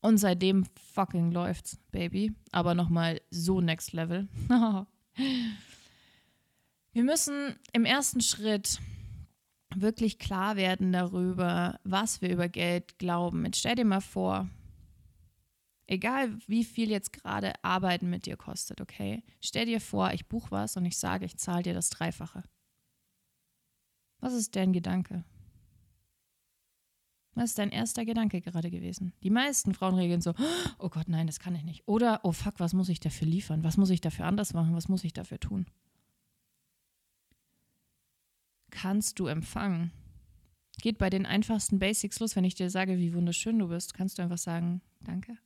Und 0.00 0.18
seitdem 0.18 0.64
fucking 0.92 1.32
läuft's, 1.32 1.78
Baby. 1.90 2.32
Aber 2.52 2.74
nochmal 2.74 3.20
so 3.30 3.60
next 3.60 3.92
level. 3.92 4.28
Wir 6.92 7.04
müssen 7.04 7.56
im 7.72 7.84
ersten 7.84 8.20
Schritt 8.20 8.80
wirklich 9.74 10.18
klar 10.18 10.56
werden 10.56 10.92
darüber, 10.92 11.78
was 11.84 12.20
wir 12.20 12.30
über 12.30 12.48
Geld 12.48 12.98
glauben. 12.98 13.44
Jetzt 13.44 13.58
stell 13.58 13.76
dir 13.76 13.84
mal 13.84 14.00
vor, 14.00 14.48
egal 15.86 16.36
wie 16.48 16.64
viel 16.64 16.90
jetzt 16.90 17.12
gerade 17.12 17.52
Arbeiten 17.62 18.10
mit 18.10 18.26
dir 18.26 18.36
kostet, 18.36 18.80
okay? 18.80 19.22
Stell 19.40 19.66
dir 19.66 19.80
vor, 19.80 20.12
ich 20.12 20.26
buche 20.26 20.50
was 20.50 20.76
und 20.76 20.84
ich 20.84 20.98
sage, 20.98 21.24
ich 21.24 21.36
zahle 21.36 21.62
dir 21.62 21.74
das 21.74 21.90
Dreifache. 21.90 22.42
Was 24.18 24.34
ist 24.34 24.56
dein 24.56 24.72
Gedanke? 24.72 25.24
Was 27.34 27.50
ist 27.50 27.58
dein 27.58 27.70
erster 27.70 28.04
Gedanke 28.04 28.40
gerade 28.40 28.70
gewesen? 28.70 29.12
Die 29.22 29.30
meisten 29.30 29.72
Frauen 29.72 29.94
reagieren 29.94 30.20
so, 30.20 30.34
oh 30.78 30.88
Gott, 30.88 31.08
nein, 31.08 31.28
das 31.28 31.38
kann 31.38 31.54
ich 31.54 31.62
nicht. 31.62 31.86
Oder, 31.86 32.20
oh 32.24 32.32
fuck, 32.32 32.58
was 32.58 32.72
muss 32.72 32.88
ich 32.88 32.98
dafür 32.98 33.28
liefern? 33.28 33.62
Was 33.62 33.76
muss 33.76 33.90
ich 33.90 34.00
dafür 34.00 34.26
anders 34.26 34.52
machen? 34.52 34.74
Was 34.74 34.88
muss 34.88 35.04
ich 35.04 35.12
dafür 35.12 35.38
tun? 35.38 35.66
Kannst 38.80 39.18
du 39.18 39.26
empfangen? 39.26 39.92
Geht 40.80 40.98
bei 40.98 41.10
den 41.10 41.26
einfachsten 41.26 41.78
Basics 41.78 42.20
los, 42.20 42.36
wenn 42.36 42.44
ich 42.44 42.54
dir 42.54 42.70
sage, 42.70 42.98
wie 42.98 43.12
wunderschön 43.12 43.58
du 43.58 43.68
bist, 43.68 43.92
kannst 43.92 44.18
du 44.18 44.22
einfach 44.22 44.38
sagen, 44.38 44.80
danke? 45.00 45.36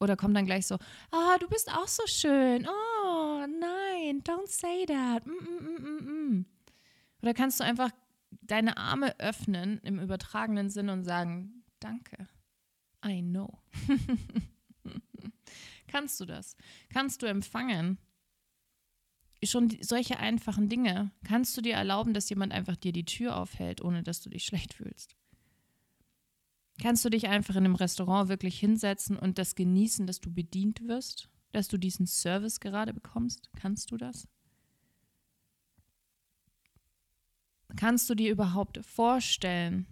Oder 0.00 0.16
kommt 0.16 0.36
dann 0.36 0.46
gleich 0.46 0.66
so, 0.66 0.76
ah, 1.10 1.36
du 1.38 1.48
bist 1.48 1.70
auch 1.70 1.88
so 1.88 2.06
schön. 2.06 2.66
Oh, 2.66 3.46
nein, 3.46 4.22
don't 4.22 4.46
say 4.46 4.86
that. 4.86 5.26
Mm, 5.26 5.32
mm, 5.32 5.82
mm, 5.82 6.06
mm, 6.06 6.46
Oder 7.22 7.34
kannst 7.34 7.60
du 7.60 7.64
einfach 7.64 7.90
deine 8.30 8.76
Arme 8.76 9.18
öffnen 9.18 9.80
im 9.82 9.98
übertragenen 9.98 10.70
Sinn 10.70 10.88
und 10.88 11.04
sagen, 11.04 11.64
danke. 11.80 12.28
I 13.04 13.22
know. 13.22 13.58
kannst 15.88 16.20
du 16.20 16.24
das? 16.24 16.56
Kannst 16.92 17.22
du 17.22 17.26
empfangen? 17.26 17.98
Schon 19.44 19.76
solche 19.80 20.18
einfachen 20.18 20.68
Dinge 20.68 21.10
kannst 21.24 21.56
du 21.56 21.60
dir 21.60 21.74
erlauben, 21.74 22.14
dass 22.14 22.30
jemand 22.30 22.52
einfach 22.52 22.76
dir 22.76 22.92
die 22.92 23.04
Tür 23.04 23.36
aufhält, 23.36 23.82
ohne 23.82 24.02
dass 24.02 24.20
du 24.20 24.30
dich 24.30 24.44
schlecht 24.44 24.74
fühlst. 24.74 25.16
Kannst 26.80 27.04
du 27.04 27.10
dich 27.10 27.28
einfach 27.28 27.56
in 27.56 27.64
einem 27.64 27.74
Restaurant 27.74 28.28
wirklich 28.28 28.58
hinsetzen 28.58 29.18
und 29.18 29.38
das 29.38 29.54
genießen, 29.54 30.06
dass 30.06 30.20
du 30.20 30.32
bedient 30.32 30.86
wirst, 30.86 31.28
dass 31.52 31.68
du 31.68 31.78
diesen 31.78 32.06
Service 32.06 32.60
gerade 32.60 32.92
bekommst? 32.92 33.50
Kannst 33.56 33.90
du 33.90 33.96
das? 33.96 34.28
Kannst 37.76 38.08
du 38.08 38.14
dir 38.14 38.30
überhaupt 38.30 38.84
vorstellen, 38.84 39.86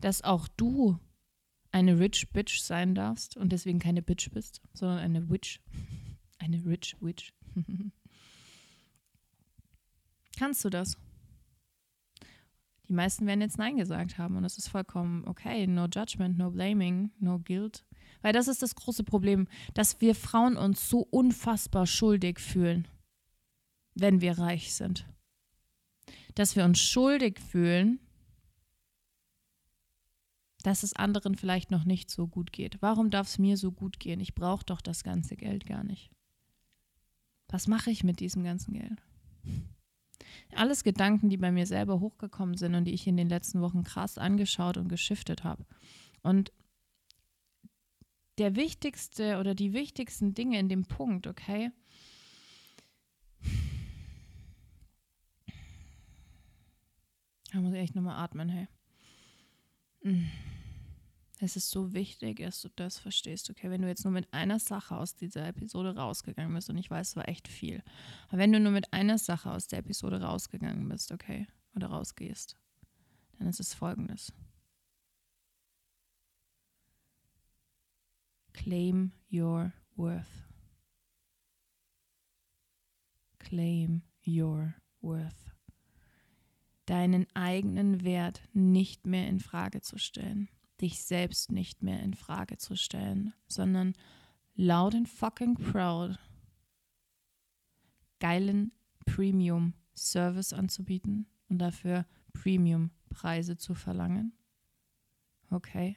dass 0.00 0.22
auch 0.22 0.48
du 0.48 0.98
eine 1.70 1.98
Rich 1.98 2.32
Bitch 2.32 2.60
sein 2.60 2.94
darfst 2.94 3.36
und 3.36 3.50
deswegen 3.50 3.78
keine 3.78 4.02
Bitch 4.02 4.30
bist, 4.30 4.62
sondern 4.72 4.98
eine 4.98 5.28
Witch? 5.28 5.60
Eine 6.40 6.64
Rich 6.64 6.96
Witch. 7.00 7.34
Kannst 10.38 10.64
du 10.64 10.70
das? 10.70 10.96
Die 12.88 12.92
meisten 12.92 13.26
werden 13.26 13.40
jetzt 13.40 13.58
Nein 13.58 13.76
gesagt 13.76 14.18
haben 14.18 14.36
und 14.36 14.44
das 14.44 14.56
ist 14.56 14.68
vollkommen 14.68 15.26
okay. 15.26 15.66
No 15.66 15.86
judgment, 15.86 16.38
no 16.38 16.52
blaming, 16.52 17.10
no 17.18 17.40
guilt. 17.40 17.84
Weil 18.22 18.32
das 18.32 18.46
ist 18.46 18.62
das 18.62 18.76
große 18.76 19.02
Problem, 19.02 19.48
dass 19.74 20.00
wir 20.00 20.14
Frauen 20.14 20.56
uns 20.56 20.88
so 20.88 21.00
unfassbar 21.00 21.86
schuldig 21.86 22.38
fühlen, 22.38 22.86
wenn 23.94 24.20
wir 24.20 24.38
reich 24.38 24.74
sind. 24.74 25.06
Dass 26.36 26.54
wir 26.54 26.64
uns 26.64 26.78
schuldig 26.78 27.40
fühlen, 27.40 27.98
dass 30.62 30.84
es 30.84 30.94
anderen 30.94 31.34
vielleicht 31.34 31.72
noch 31.72 31.84
nicht 31.84 32.10
so 32.10 32.28
gut 32.28 32.52
geht. 32.52 32.80
Warum 32.80 33.10
darf 33.10 33.26
es 33.26 33.38
mir 33.38 33.56
so 33.56 33.72
gut 33.72 33.98
gehen? 33.98 34.20
Ich 34.20 34.36
brauche 34.36 34.64
doch 34.64 34.80
das 34.80 35.02
ganze 35.02 35.36
Geld 35.36 35.66
gar 35.66 35.82
nicht. 35.82 36.12
Was 37.48 37.66
mache 37.66 37.90
ich 37.90 38.04
mit 38.04 38.20
diesem 38.20 38.44
ganzen 38.44 38.74
Geld? 38.74 39.02
Alles 40.54 40.84
Gedanken, 40.84 41.28
die 41.28 41.36
bei 41.36 41.52
mir 41.52 41.66
selber 41.66 42.00
hochgekommen 42.00 42.56
sind 42.56 42.74
und 42.74 42.84
die 42.84 42.94
ich 42.94 43.06
in 43.06 43.16
den 43.16 43.28
letzten 43.28 43.60
Wochen 43.60 43.84
krass 43.84 44.18
angeschaut 44.18 44.76
und 44.76 44.88
geschiftet 44.88 45.44
habe. 45.44 45.64
Und 46.22 46.52
der 48.38 48.56
wichtigste 48.56 49.38
oder 49.38 49.54
die 49.54 49.72
wichtigsten 49.72 50.34
Dinge 50.34 50.58
in 50.58 50.68
dem 50.68 50.84
Punkt, 50.84 51.26
okay? 51.26 51.70
Da 57.52 57.60
muss 57.60 57.72
ich 57.72 57.80
echt 57.80 57.94
nochmal 57.94 58.22
atmen, 58.22 58.48
hey. 58.48 58.68
Es 61.40 61.54
ist 61.54 61.70
so 61.70 61.92
wichtig, 61.92 62.40
dass 62.40 62.62
du 62.62 62.68
das 62.74 62.98
verstehst, 62.98 63.48
okay? 63.48 63.70
Wenn 63.70 63.82
du 63.82 63.88
jetzt 63.88 64.04
nur 64.04 64.12
mit 64.12 64.32
einer 64.32 64.58
Sache 64.58 64.96
aus 64.96 65.14
dieser 65.14 65.46
Episode 65.46 65.94
rausgegangen 65.94 66.52
bist, 66.52 66.68
und 66.68 66.78
ich 66.78 66.90
weiß, 66.90 67.10
es 67.10 67.16
war 67.16 67.28
echt 67.28 67.46
viel, 67.46 67.82
aber 68.28 68.38
wenn 68.38 68.52
du 68.52 68.58
nur 68.58 68.72
mit 68.72 68.92
einer 68.92 69.18
Sache 69.18 69.52
aus 69.52 69.68
der 69.68 69.78
Episode 69.78 70.20
rausgegangen 70.20 70.88
bist, 70.88 71.12
okay? 71.12 71.46
Oder 71.76 71.88
rausgehst, 71.88 72.56
dann 73.38 73.46
ist 73.46 73.60
es 73.60 73.72
folgendes. 73.72 74.32
Claim 78.52 79.12
your 79.30 79.72
worth. 79.94 80.44
Claim 83.38 84.02
your 84.26 84.74
worth. 85.00 85.54
Deinen 86.86 87.28
eigenen 87.34 88.02
Wert 88.02 88.42
nicht 88.52 89.06
mehr 89.06 89.28
in 89.28 89.38
Frage 89.38 89.82
zu 89.82 89.98
stellen 89.98 90.48
dich 90.80 91.02
selbst 91.02 91.52
nicht 91.52 91.82
mehr 91.82 92.00
in 92.02 92.14
Frage 92.14 92.56
zu 92.56 92.76
stellen, 92.76 93.32
sondern 93.46 93.94
loud 94.54 94.94
and 94.94 95.08
fucking 95.08 95.54
proud 95.54 96.18
geilen 98.20 98.72
Premium 99.06 99.74
Service 99.94 100.52
anzubieten 100.52 101.26
und 101.48 101.58
dafür 101.58 102.06
Premium 102.32 102.90
Preise 103.10 103.56
zu 103.56 103.74
verlangen. 103.74 104.32
Okay. 105.50 105.96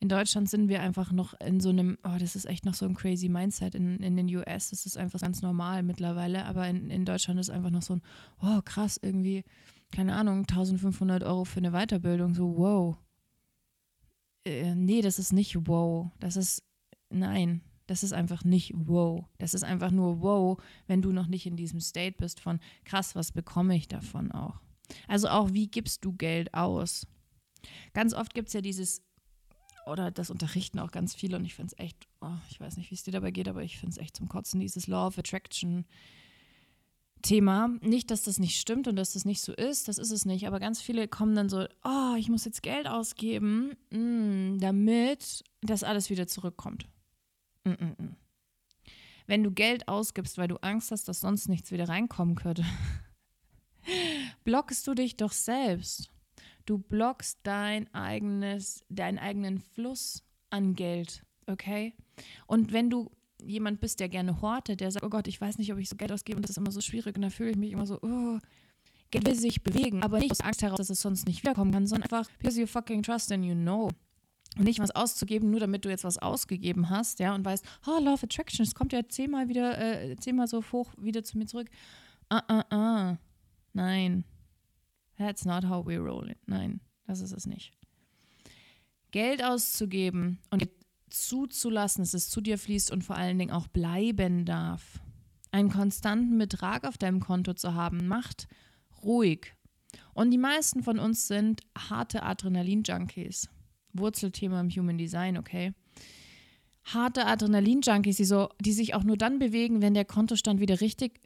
In 0.00 0.08
Deutschland 0.08 0.48
sind 0.48 0.68
wir 0.68 0.80
einfach 0.80 1.10
noch 1.10 1.34
in 1.40 1.58
so 1.58 1.70
einem, 1.70 1.98
oh, 2.04 2.16
das 2.20 2.36
ist 2.36 2.44
echt 2.44 2.64
noch 2.64 2.74
so 2.74 2.86
ein 2.86 2.94
crazy 2.94 3.28
Mindset. 3.28 3.74
In, 3.74 4.00
in 4.00 4.16
den 4.16 4.28
US 4.36 4.70
ist 4.72 4.86
es 4.86 4.96
einfach 4.96 5.20
ganz 5.20 5.42
normal 5.42 5.82
mittlerweile, 5.82 6.44
aber 6.44 6.68
in, 6.68 6.88
in 6.90 7.04
Deutschland 7.04 7.40
ist 7.40 7.50
einfach 7.50 7.70
noch 7.70 7.82
so 7.82 7.94
ein, 7.94 8.02
oh 8.40 8.60
krass, 8.64 9.00
irgendwie, 9.02 9.42
keine 9.90 10.14
Ahnung, 10.14 10.40
1500 10.40 11.24
Euro 11.24 11.44
für 11.44 11.58
eine 11.58 11.72
Weiterbildung, 11.72 12.34
so 12.34 12.56
wow 12.56 12.96
äh, 14.48 14.74
nee, 14.74 15.02
das 15.02 15.18
ist 15.18 15.32
nicht 15.32 15.68
wow. 15.68 16.10
Das 16.20 16.36
ist, 16.36 16.62
nein, 17.10 17.62
das 17.86 18.02
ist 18.02 18.12
einfach 18.12 18.44
nicht 18.44 18.72
wow. 18.74 19.24
Das 19.38 19.54
ist 19.54 19.64
einfach 19.64 19.90
nur 19.90 20.20
wow, 20.22 20.62
wenn 20.86 21.02
du 21.02 21.12
noch 21.12 21.26
nicht 21.26 21.46
in 21.46 21.56
diesem 21.56 21.80
State 21.80 22.16
bist 22.18 22.40
von, 22.40 22.60
krass, 22.84 23.14
was 23.14 23.32
bekomme 23.32 23.76
ich 23.76 23.88
davon 23.88 24.32
auch? 24.32 24.60
Also 25.06 25.28
auch, 25.28 25.52
wie 25.52 25.68
gibst 25.68 26.04
du 26.04 26.12
Geld 26.12 26.54
aus? 26.54 27.06
Ganz 27.92 28.14
oft 28.14 28.34
gibt 28.34 28.48
es 28.48 28.54
ja 28.54 28.60
dieses, 28.60 29.02
oder 29.86 30.10
das 30.10 30.30
unterrichten 30.30 30.78
auch 30.78 30.90
ganz 30.90 31.14
viele 31.14 31.36
und 31.36 31.44
ich 31.44 31.54
finde 31.54 31.74
es 31.74 31.84
echt, 31.84 32.08
oh, 32.20 32.36
ich 32.50 32.60
weiß 32.60 32.76
nicht, 32.76 32.90
wie 32.90 32.94
es 32.94 33.02
dir 33.02 33.12
dabei 33.12 33.30
geht, 33.30 33.48
aber 33.48 33.62
ich 33.62 33.78
finde 33.78 33.92
es 33.92 33.98
echt 33.98 34.16
zum 34.16 34.28
Kotzen, 34.28 34.60
dieses 34.60 34.86
Law 34.86 35.06
of 35.06 35.18
Attraction 35.18 35.86
Thema. 37.22 37.68
Nicht, 37.80 38.10
dass 38.10 38.24
das 38.24 38.38
nicht 38.38 38.60
stimmt 38.60 38.88
und 38.88 38.96
dass 38.96 39.12
das 39.12 39.24
nicht 39.24 39.40
so 39.40 39.52
ist, 39.52 39.88
das 39.88 39.98
ist 39.98 40.10
es 40.10 40.24
nicht, 40.24 40.46
aber 40.46 40.60
ganz 40.60 40.80
viele 40.80 41.08
kommen 41.08 41.34
dann 41.34 41.48
so, 41.48 41.66
oh, 41.84 42.14
ich 42.16 42.28
muss 42.28 42.44
jetzt 42.44 42.62
Geld 42.62 42.86
ausgeben, 42.86 43.72
mm, 43.90 44.58
damit 44.58 45.44
das 45.60 45.82
alles 45.82 46.10
wieder 46.10 46.26
zurückkommt. 46.26 46.86
Mm 47.64 47.70
-mm. 47.70 48.14
Wenn 49.26 49.44
du 49.44 49.50
Geld 49.50 49.88
ausgibst, 49.88 50.38
weil 50.38 50.48
du 50.48 50.56
Angst 50.62 50.90
hast, 50.90 51.08
dass 51.08 51.20
sonst 51.20 51.48
nichts 51.48 51.70
wieder 51.70 51.88
reinkommen 51.88 52.34
könnte, 52.34 52.64
blockst 54.44 54.86
du 54.86 54.94
dich 54.94 55.16
doch 55.16 55.32
selbst. 55.32 56.10
Du 56.64 56.78
blockst 56.78 57.38
dein 57.42 57.92
eigenes, 57.94 58.84
deinen 58.88 59.18
eigenen 59.18 59.58
Fluss 59.58 60.22
an 60.50 60.74
Geld, 60.74 61.24
okay? 61.46 61.94
Und 62.46 62.72
wenn 62.72 62.90
du 62.90 63.10
jemand 63.44 63.80
bist, 63.80 64.00
der 64.00 64.08
gerne 64.08 64.40
hortet, 64.40 64.80
der 64.80 64.90
sagt, 64.90 65.04
oh 65.04 65.10
Gott, 65.10 65.28
ich 65.28 65.40
weiß 65.40 65.58
nicht, 65.58 65.72
ob 65.72 65.78
ich 65.78 65.88
so 65.88 65.96
Geld 65.96 66.12
ausgebe 66.12 66.36
und 66.36 66.42
das 66.42 66.50
ist 66.50 66.58
immer 66.58 66.70
so 66.70 66.80
schwierig 66.80 67.16
und 67.16 67.22
da 67.22 67.30
fühle 67.30 67.50
ich 67.50 67.56
mich 67.56 67.72
immer 67.72 67.86
so, 67.86 67.98
oh, 68.02 68.38
Geld 69.10 69.26
will 69.26 69.34
sich 69.34 69.62
bewegen, 69.62 70.02
aber 70.02 70.18
nicht 70.18 70.30
aus 70.30 70.40
Angst 70.40 70.62
heraus, 70.62 70.78
dass 70.78 70.90
es 70.90 71.00
sonst 71.00 71.26
nicht 71.26 71.42
wiederkommen 71.42 71.72
kann, 71.72 71.86
sondern 71.86 72.10
einfach, 72.10 72.30
because 72.38 72.60
you 72.60 72.66
fucking 72.66 73.02
trust 73.02 73.32
and 73.32 73.44
you 73.44 73.54
know. 73.54 73.90
Und 74.56 74.64
nicht 74.64 74.80
was 74.80 74.90
auszugeben, 74.90 75.50
nur 75.50 75.60
damit 75.60 75.84
du 75.84 75.88
jetzt 75.88 76.04
was 76.04 76.18
ausgegeben 76.18 76.90
hast, 76.90 77.20
ja, 77.20 77.34
und 77.34 77.44
weißt, 77.44 77.64
oh, 77.86 78.02
Law 78.02 78.14
of 78.14 78.24
Attraction, 78.24 78.64
es 78.64 78.74
kommt 78.74 78.92
ja 78.92 79.06
zehnmal 79.08 79.48
wieder, 79.48 79.78
äh, 79.78 80.16
zehnmal 80.16 80.48
so 80.48 80.62
hoch 80.72 80.92
wieder 80.98 81.22
zu 81.22 81.38
mir 81.38 81.46
zurück. 81.46 81.68
Ah, 82.28 82.42
ah, 82.48 82.64
ah. 82.70 83.16
Nein. 83.72 84.24
That's 85.18 85.44
not 85.44 85.64
how 85.64 85.84
we 85.84 85.98
roll 85.98 86.28
it. 86.30 86.38
Nein, 86.46 86.80
das 87.06 87.20
ist 87.20 87.32
es 87.32 87.46
nicht. 87.46 87.72
Geld 89.10 89.42
auszugeben 89.42 90.38
und 90.50 90.68
zuzulassen, 91.10 92.02
dass 92.02 92.14
es 92.14 92.30
zu 92.30 92.40
dir 92.40 92.58
fließt 92.58 92.90
und 92.90 93.02
vor 93.02 93.16
allen 93.16 93.38
Dingen 93.38 93.50
auch 93.50 93.68
bleiben 93.68 94.44
darf. 94.44 95.00
Einen 95.50 95.70
konstanten 95.70 96.38
Betrag 96.38 96.84
auf 96.84 96.98
deinem 96.98 97.20
Konto 97.20 97.54
zu 97.54 97.74
haben, 97.74 98.06
macht 98.06 98.48
ruhig. 99.02 99.54
Und 100.14 100.30
die 100.30 100.38
meisten 100.38 100.82
von 100.82 100.98
uns 100.98 101.26
sind 101.26 101.62
harte 101.76 102.22
Adrenalin-Junkies. 102.22 103.48
Wurzelthema 103.92 104.60
im 104.60 104.70
Human 104.70 104.98
Design, 104.98 105.38
okay? 105.38 105.72
Harte 106.84 107.26
Adrenalin-Junkies, 107.26 108.16
die, 108.16 108.24
so, 108.24 108.50
die 108.60 108.72
sich 108.72 108.94
auch 108.94 109.04
nur 109.04 109.16
dann 109.16 109.38
bewegen, 109.38 109.82
wenn 109.82 109.94
der 109.94 110.04
Kontostand 110.04 110.60
wieder 110.60 110.80
richtig 110.80 111.20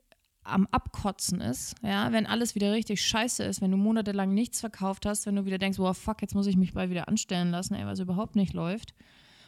am 0.45 0.67
Abkotzen 0.73 1.41
ist, 1.41 1.77
ja, 1.83 2.11
wenn 2.11 2.27
alles 2.27 2.57
wieder 2.57 2.73
richtig 2.73 3.01
scheiße 3.01 3.45
ist, 3.45 3.61
wenn 3.61 3.71
du 3.71 3.77
monatelang 3.77 4.35
nichts 4.35 4.59
verkauft 4.59 5.07
hast, 5.07 5.25
wenn 5.25 5.37
du 5.37 5.45
wieder 5.45 5.59
denkst, 5.59 5.79
boah, 5.79 5.95
fuck, 5.95 6.21
jetzt 6.21 6.35
muss 6.35 6.49
ich 6.49 6.57
mich 6.57 6.73
bald 6.73 6.91
wieder 6.91 7.07
anstellen 7.07 7.53
lassen, 7.53 7.75
ey, 7.75 7.87
was 7.87 8.01
überhaupt 8.01 8.35
nicht 8.35 8.53
läuft 8.53 8.93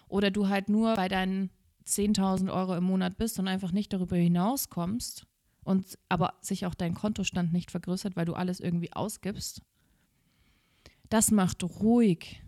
oder 0.08 0.30
du 0.30 0.48
halt 0.48 0.68
nur 0.68 0.94
bei 0.94 1.08
deinen 1.08 1.50
10.000 1.86 2.52
Euro 2.52 2.74
im 2.76 2.84
Monat 2.84 3.16
bist 3.16 3.38
und 3.38 3.48
einfach 3.48 3.72
nicht 3.72 3.92
darüber 3.92 4.16
hinauskommst 4.16 5.26
und 5.64 5.98
aber 6.08 6.34
sich 6.40 6.66
auch 6.66 6.74
dein 6.74 6.94
Kontostand 6.94 7.52
nicht 7.52 7.70
vergrößert, 7.70 8.16
weil 8.16 8.26
du 8.26 8.34
alles 8.34 8.60
irgendwie 8.60 8.92
ausgibst, 8.92 9.62
das 11.08 11.30
macht 11.30 11.62
ruhig. 11.62 12.42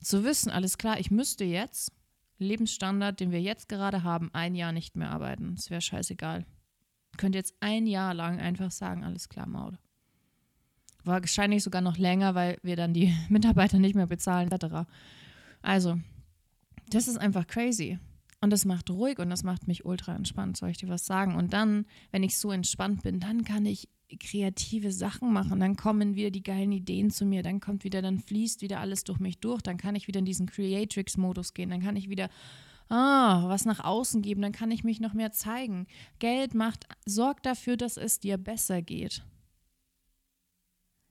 Zu 0.00 0.24
wissen, 0.24 0.50
alles 0.50 0.78
klar, 0.78 0.98
ich 1.00 1.10
müsste 1.10 1.44
jetzt 1.44 1.92
Lebensstandard, 2.38 3.20
den 3.20 3.32
wir 3.32 3.40
jetzt 3.40 3.68
gerade 3.68 4.02
haben, 4.02 4.30
ein 4.32 4.54
Jahr 4.54 4.72
nicht 4.72 4.96
mehr 4.96 5.10
arbeiten. 5.10 5.54
Es 5.56 5.70
wäre 5.70 5.80
scheißegal. 5.80 6.44
Könnt 7.16 7.34
jetzt 7.34 7.54
ein 7.60 7.86
Jahr 7.86 8.12
lang 8.12 8.38
einfach 8.38 8.70
sagen, 8.70 9.04
alles 9.04 9.28
klar, 9.28 9.46
Maud. 9.46 9.78
Wahrscheinlich 11.04 11.62
sogar 11.62 11.80
noch 11.80 11.96
länger, 11.96 12.34
weil 12.34 12.58
wir 12.62 12.76
dann 12.76 12.92
die 12.92 13.14
Mitarbeiter 13.28 13.78
nicht 13.78 13.94
mehr 13.94 14.06
bezahlen, 14.06 14.50
etc. 14.52 14.88
Also, 15.62 15.98
das 16.90 17.08
ist 17.08 17.18
einfach 17.18 17.46
crazy. 17.46 17.98
Und 18.40 18.50
das 18.50 18.64
macht 18.64 18.90
ruhig 18.90 19.18
und 19.18 19.30
das 19.30 19.44
macht 19.44 19.66
mich 19.66 19.84
ultra 19.84 20.14
entspannt, 20.14 20.56
soll 20.56 20.68
ich 20.68 20.76
dir 20.76 20.88
was 20.88 21.06
sagen. 21.06 21.34
Und 21.34 21.52
dann, 21.52 21.86
wenn 22.10 22.22
ich 22.22 22.38
so 22.38 22.50
entspannt 22.50 23.02
bin, 23.02 23.18
dann 23.18 23.44
kann 23.44 23.64
ich 23.64 23.88
kreative 24.20 24.92
Sachen 24.92 25.32
machen. 25.32 25.58
Dann 25.58 25.76
kommen 25.76 26.14
wieder 26.14 26.30
die 26.30 26.42
geilen 26.42 26.72
Ideen 26.72 27.10
zu 27.10 27.24
mir. 27.24 27.42
Dann 27.42 27.60
kommt 27.60 27.82
wieder, 27.82 28.02
dann 28.02 28.20
fließt 28.20 28.62
wieder 28.62 28.80
alles 28.80 29.04
durch 29.04 29.18
mich 29.18 29.38
durch. 29.38 29.62
Dann 29.62 29.78
kann 29.78 29.96
ich 29.96 30.06
wieder 30.06 30.20
in 30.20 30.24
diesen 30.26 30.46
Creatrix-Modus 30.46 31.54
gehen. 31.54 31.70
Dann 31.70 31.82
kann 31.82 31.96
ich 31.96 32.08
wieder 32.08 32.28
ah, 32.88 33.48
was 33.48 33.64
nach 33.64 33.82
außen 33.82 34.22
geben. 34.22 34.42
Dann 34.42 34.52
kann 34.52 34.70
ich 34.70 34.84
mich 34.84 35.00
noch 35.00 35.14
mehr 35.14 35.32
zeigen. 35.32 35.86
Geld 36.18 36.54
macht, 36.54 36.86
sorgt 37.04 37.46
dafür, 37.46 37.76
dass 37.76 37.96
es 37.96 38.20
dir 38.20 38.36
besser 38.36 38.82
geht. 38.82 39.24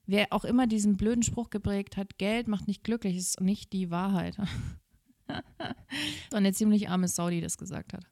Wer 0.07 0.27
auch 0.31 0.45
immer 0.45 0.67
diesen 0.67 0.97
blöden 0.97 1.23
Spruch 1.23 1.49
geprägt 1.49 1.97
hat, 1.97 2.17
Geld 2.19 2.47
macht 2.47 2.67
nicht 2.67 2.83
glücklich, 2.83 3.17
ist 3.17 3.41
nicht 3.41 3.73
die 3.73 3.89
Wahrheit. 3.89 4.37
so 6.31 6.37
eine 6.37 6.53
ziemlich 6.53 6.89
arme 6.89 7.07
Saudi 7.07 7.41
das 7.41 7.57
gesagt 7.57 7.93
hat. 7.93 8.05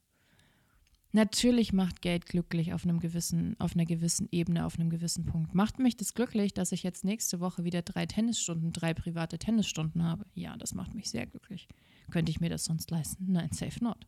Natürlich 1.15 1.73
macht 1.73 2.01
Geld 2.01 2.25
glücklich 2.25 2.73
auf 2.73 2.85
einem 2.85 2.99
gewissen, 2.99 3.55
auf 3.59 3.75
einer 3.75 3.85
gewissen 3.85 4.27
Ebene, 4.31 4.65
auf 4.65 4.79
einem 4.79 4.89
gewissen 4.89 5.25
Punkt. 5.25 5.53
Macht 5.53 5.77
mich 5.77 5.95
das 5.95 6.15
glücklich, 6.15 6.55
dass 6.55 6.71
ich 6.71 6.81
jetzt 6.81 7.05
nächste 7.05 7.39
Woche 7.39 7.63
wieder 7.63 7.83
drei 7.83 8.07
Tennisstunden, 8.07 8.73
drei 8.73 8.95
private 8.95 9.37
Tennisstunden 9.37 10.03
habe? 10.03 10.25
Ja, 10.33 10.57
das 10.57 10.73
macht 10.73 10.95
mich 10.95 11.11
sehr 11.11 11.27
glücklich. 11.27 11.67
Könnte 12.09 12.31
ich 12.31 12.39
mir 12.39 12.49
das 12.49 12.65
sonst 12.65 12.89
leisten? 12.89 13.31
Nein, 13.31 13.51
safe 13.51 13.83
not. 13.83 14.07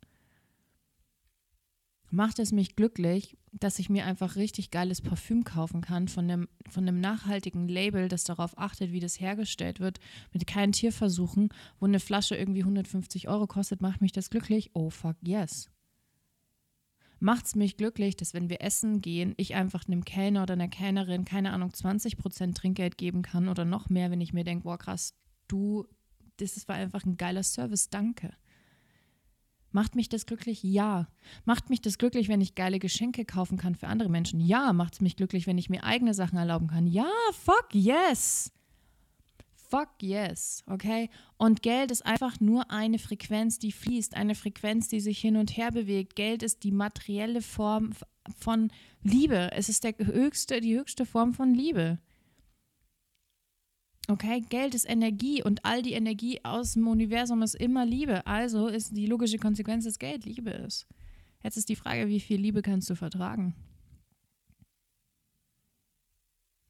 Macht 2.12 2.40
es 2.40 2.52
mich 2.52 2.76
glücklich, 2.76 3.38
dass 3.52 3.80
ich 3.80 3.90
mir 3.90 4.06
einfach 4.06 4.36
richtig 4.36 4.70
geiles 4.72 5.02
Parfüm 5.02 5.44
kaufen 5.44 5.82
kann 5.82 6.08
von 6.08 6.30
einem, 6.30 6.50
von 6.70 6.88
einem 6.88 7.00
nachhaltigen 7.00 7.68
Label, 7.68 8.10
das 8.10 8.24
darauf 8.26 8.58
achtet, 8.58 8.92
wie 8.92 9.00
das 9.00 9.20
hergestellt 9.20 9.80
wird, 9.80 10.00
mit 10.34 10.46
keinen 10.46 10.74
Tierversuchen, 10.74 11.50
wo 11.80 11.86
eine 11.86 12.00
Flasche 12.00 12.36
irgendwie 12.36 12.62
150 12.62 13.28
Euro 13.30 13.48
kostet, 13.48 13.82
macht 13.82 14.02
mich 14.02 14.12
das 14.12 14.30
glücklich? 14.30 14.72
Oh 14.74 14.90
fuck 14.90 15.16
yes. 15.22 15.70
Macht 17.20 17.46
es 17.46 17.56
mich 17.56 17.78
glücklich, 17.78 18.18
dass 18.18 18.34
wenn 18.34 18.50
wir 18.50 18.62
essen 18.62 19.02
gehen, 19.02 19.34
ich 19.38 19.56
einfach 19.56 19.88
einem 19.88 20.04
Kellner 20.04 20.44
oder 20.44 20.54
einer 20.54 20.68
Kellnerin, 20.68 21.24
keine 21.24 21.54
Ahnung, 21.54 21.70
20% 21.70 22.56
Trinkgeld 22.56 22.98
geben 22.98 23.22
kann 23.22 23.48
oder 23.48 23.64
noch 23.64 23.90
mehr, 23.90 24.12
wenn 24.12 24.22
ich 24.22 24.34
mir 24.34 24.44
denke, 24.44 24.64
boah 24.64 24.78
krass, 24.78 25.14
du, 25.48 25.88
das 26.38 26.68
war 26.68 26.76
einfach 26.76 27.06
ein 27.06 27.16
geiler 27.16 27.44
Service, 27.44 27.90
danke. 27.90 28.34
Macht 29.76 29.94
mich 29.94 30.08
das 30.08 30.26
glücklich? 30.26 30.64
Ja. 30.64 31.10
Macht 31.44 31.70
mich 31.70 31.82
das 31.82 31.98
glücklich, 31.98 32.30
wenn 32.30 32.40
ich 32.40 32.56
geile 32.56 32.80
Geschenke 32.80 33.26
kaufen 33.26 33.58
kann 33.58 33.76
für 33.76 33.88
andere 33.88 34.08
Menschen? 34.08 34.40
Ja. 34.40 34.72
Macht 34.72 34.94
es 34.94 35.02
mich 35.02 35.18
glücklich, 35.18 35.48
wenn 35.48 35.58
ich 35.58 35.70
mir 35.70 35.84
eigene 35.84 36.14
Sachen 36.14 36.38
erlauben 36.38 36.68
kann? 36.68 36.88
Ja, 36.88 37.10
fuck 37.34 37.68
yes. 37.74 38.54
Fuck 39.70 39.90
yes, 40.02 40.64
okay? 40.68 41.10
Und 41.36 41.62
Geld 41.62 41.92
ist 41.92 42.06
einfach 42.06 42.40
nur 42.40 42.72
eine 42.72 43.00
Frequenz, 43.00 43.60
die 43.60 43.74
fließt, 43.74 44.16
eine 44.16 44.36
Frequenz, 44.36 44.88
die 44.88 45.02
sich 45.02 45.20
hin 45.20 45.36
und 45.36 45.58
her 45.58 45.72
bewegt. 45.72 46.16
Geld 46.16 46.42
ist 46.42 46.64
die 46.64 46.72
materielle 46.72 47.42
Form 47.42 47.90
von 48.40 48.72
Liebe. 49.04 49.52
Es 49.52 49.68
ist 49.68 49.84
der 49.84 49.94
höchste, 49.98 50.62
die 50.62 50.78
höchste 50.78 51.06
Form 51.06 51.34
von 51.34 51.54
Liebe. 51.54 52.00
Okay, 54.08 54.42
Geld 54.42 54.76
ist 54.76 54.88
Energie 54.88 55.42
und 55.42 55.66
all 55.66 55.82
die 55.82 55.94
Energie 55.94 56.40
aus 56.44 56.74
dem 56.74 56.88
Universum 56.88 57.42
ist 57.42 57.56
immer 57.56 57.86
Liebe. 57.86 58.26
Also 58.28 58.68
ist 58.68 58.96
die 58.96 59.08
logische 59.08 59.38
Konsequenz, 59.40 59.86
dass 59.86 59.98
Geld 59.98 60.26
Liebe 60.26 60.52
ist. 60.52 60.86
Jetzt 61.44 61.58
ist 61.58 61.70
die 61.70 61.76
Frage, 61.76 62.08
wie 62.08 62.20
viel 62.20 62.40
Liebe 62.40 62.62
kannst 62.62 62.90
du 62.90 62.96
vertragen? 62.96 63.56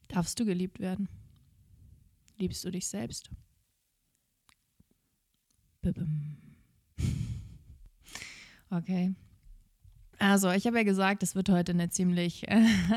Darfst 0.07 0.39
du 0.39 0.45
geliebt 0.45 0.79
werden? 0.79 1.09
Liebst 2.37 2.63
du 2.63 2.71
dich 2.71 2.87
selbst? 2.87 3.29
Okay. 8.71 9.13
Also, 10.17 10.49
ich 10.51 10.65
habe 10.65 10.77
ja 10.77 10.83
gesagt, 10.83 11.21
es 11.23 11.35
wird 11.35 11.49
heute 11.49 11.71
eine 11.71 11.89
ziemlich 11.89 12.45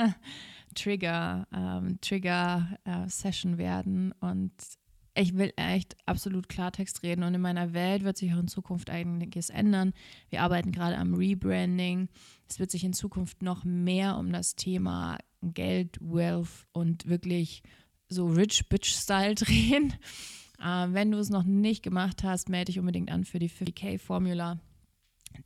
Trigger, 0.75 1.47
ähm, 1.53 1.99
Trigger-Session 2.01 3.55
äh, 3.55 3.59
werden. 3.59 4.13
Und 4.21 4.53
ich 5.15 5.37
will 5.37 5.53
echt 5.57 5.97
absolut 6.07 6.49
Klartext 6.49 7.03
reden. 7.03 7.23
Und 7.23 7.35
in 7.35 7.41
meiner 7.41 7.73
Welt 7.73 8.05
wird 8.05 8.17
sich 8.17 8.33
auch 8.33 8.39
in 8.39 8.49
Zukunft 8.49 8.91
einiges 8.91 9.51
ändern. 9.51 9.93
Wir 10.31 10.43
arbeiten 10.43 10.73
gerade 10.73 10.97
am 10.97 11.15
Rebranding. 11.15 12.09
Es 12.49 12.59
wird 12.59 12.71
sich 12.71 12.85
in 12.85 12.93
Zukunft 12.93 13.43
noch 13.43 13.65
mehr 13.65 14.17
um 14.17 14.33
das 14.33 14.55
Thema 14.55 15.19
Geld, 15.43 15.99
Wealth 16.01 16.67
und 16.73 17.09
wirklich 17.09 17.63
so 18.09 18.27
Rich 18.27 18.69
Bitch-Style 18.69 19.35
drehen. 19.37 19.95
Äh, 20.61 20.89
wenn 20.91 21.11
du 21.11 21.19
es 21.19 21.31
noch 21.31 21.45
nicht 21.45 21.83
gemacht 21.83 22.23
hast, 22.23 22.49
melde 22.49 22.67
dich 22.67 22.79
unbedingt 22.79 23.11
an 23.11 23.25
für 23.25 23.39
die 23.39 23.51
50k-Formula 23.51 24.59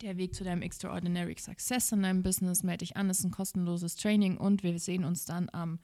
der 0.01 0.17
Weg 0.17 0.35
zu 0.35 0.43
deinem 0.43 0.61
Extraordinary 0.61 1.35
Success 1.37 1.91
in 1.91 2.03
deinem 2.03 2.23
Business. 2.23 2.63
Melde 2.63 2.79
dich 2.79 2.97
an, 2.97 3.07
das 3.07 3.19
ist 3.19 3.25
ein 3.25 3.31
kostenloses 3.31 3.95
Training 3.95 4.37
und 4.37 4.63
wir 4.63 4.77
sehen 4.79 5.03
uns 5.03 5.25
dann 5.25 5.49
am 5.51 5.79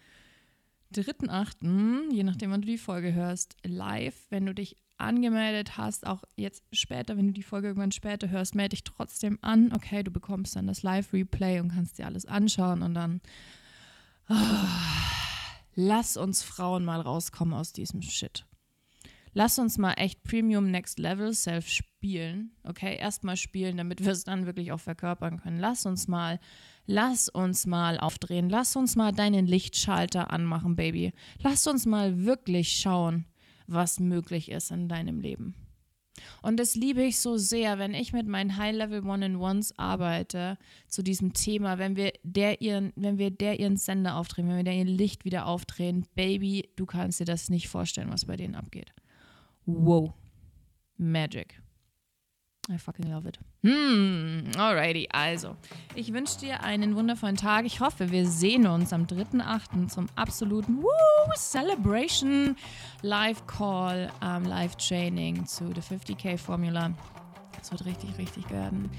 3.8., 0.93 2.11
je 2.11 2.23
nachdem, 2.23 2.51
wann 2.51 2.61
du 2.61 2.67
die 2.67 2.77
Folge 2.77 3.13
hörst, 3.13 3.55
live. 3.63 4.15
Wenn 4.29 4.45
du 4.45 4.53
dich 4.53 4.75
angemeldet 4.97 5.77
hast, 5.77 6.05
auch 6.05 6.23
jetzt 6.35 6.63
später, 6.71 7.15
wenn 7.15 7.27
du 7.27 7.33
die 7.33 7.43
Folge 7.43 7.67
irgendwann 7.67 7.91
später 7.91 8.29
hörst, 8.29 8.55
melde 8.55 8.75
dich 8.75 8.83
trotzdem 8.83 9.37
an. 9.41 9.71
Okay, 9.73 10.03
du 10.03 10.11
bekommst 10.11 10.55
dann 10.55 10.67
das 10.67 10.83
Live-Replay 10.83 11.59
und 11.59 11.69
kannst 11.69 11.97
dir 11.97 12.05
alles 12.05 12.25
anschauen 12.25 12.81
und 12.81 12.95
dann 12.95 13.21
oh, 14.29 14.35
lass 15.75 16.17
uns 16.17 16.43
Frauen 16.43 16.83
mal 16.85 17.01
rauskommen 17.01 17.53
aus 17.53 17.71
diesem 17.71 18.01
Shit 18.01 18.45
lass 19.33 19.59
uns 19.59 19.77
mal 19.77 19.93
echt 19.93 20.23
Premium 20.23 20.71
Next 20.71 20.99
Level 20.99 21.33
Self 21.33 21.67
spielen. 21.67 22.51
Okay, 22.63 22.97
erstmal 22.97 23.37
spielen, 23.37 23.77
damit 23.77 24.03
wir 24.03 24.11
es 24.11 24.23
dann 24.23 24.45
wirklich 24.45 24.71
auch 24.71 24.79
verkörpern 24.79 25.39
können. 25.41 25.59
Lass 25.59 25.85
uns 25.85 26.07
mal, 26.07 26.39
lass 26.85 27.29
uns 27.29 27.65
mal 27.65 27.99
aufdrehen. 27.99 28.49
Lass 28.49 28.75
uns 28.75 28.95
mal 28.95 29.11
deinen 29.11 29.47
Lichtschalter 29.47 30.31
anmachen, 30.31 30.75
Baby. 30.75 31.13
Lass 31.41 31.67
uns 31.67 31.85
mal 31.85 32.23
wirklich 32.25 32.79
schauen, 32.79 33.25
was 33.67 33.99
möglich 33.99 34.49
ist 34.49 34.71
in 34.71 34.87
deinem 34.87 35.19
Leben. 35.19 35.55
Und 36.41 36.57
das 36.57 36.75
liebe 36.75 37.03
ich 37.03 37.19
so 37.19 37.37
sehr, 37.37 37.79
wenn 37.79 37.93
ich 37.93 38.13
mit 38.13 38.27
meinen 38.27 38.57
High-Level 38.57 39.05
One-in-Ones 39.05 39.77
arbeite 39.77 40.57
zu 40.87 41.03
diesem 41.03 41.33
Thema, 41.33 41.77
wenn 41.77 41.95
wir 41.95 42.13
der 42.23 42.61
ihren, 42.61 42.93
wenn 42.95 43.17
wir 43.17 43.31
der 43.31 43.59
ihren 43.59 43.77
Sender 43.77 44.15
aufdrehen, 44.15 44.47
wenn 44.47 44.57
wir 44.57 44.63
der 44.63 44.75
ihr 44.75 44.85
Licht 44.85 45.25
wieder 45.25 45.45
aufdrehen, 45.45 46.05
Baby, 46.15 46.69
du 46.75 46.85
kannst 46.85 47.19
dir 47.19 47.25
das 47.25 47.49
nicht 47.49 47.67
vorstellen, 47.67 48.11
was 48.11 48.25
bei 48.25 48.35
denen 48.35 48.55
abgeht. 48.55 48.93
Wow. 49.69 50.13
Magic. 50.97 51.59
I 52.71 52.77
fucking 52.77 53.09
love 53.09 53.27
it. 53.27 53.39
Hmm, 53.63 54.51
alrighty. 54.57 55.07
Also, 55.11 55.55
ich 55.95 56.13
wünsche 56.13 56.39
dir 56.39 56.63
einen 56.63 56.95
wundervollen 56.95 57.35
Tag. 57.35 57.65
Ich 57.65 57.79
hoffe, 57.79 58.11
wir 58.11 58.27
sehen 58.27 58.67
uns 58.67 58.93
am 58.93 59.05
3.8. 59.05 59.87
zum 59.87 60.07
absoluten 60.15 60.83
Woo 60.83 61.33
Celebration 61.35 62.55
Live 63.01 63.45
Call, 63.47 64.11
um, 64.21 64.43
Live 64.43 64.75
Training 64.75 65.45
zu 65.45 65.65
der 65.73 65.83
50k 65.83 66.37
Formula. 66.37 66.91
Das 67.57 67.71
wird 67.71 67.85
richtig, 67.85 68.17
richtig 68.17 68.49
werden. 68.51 68.89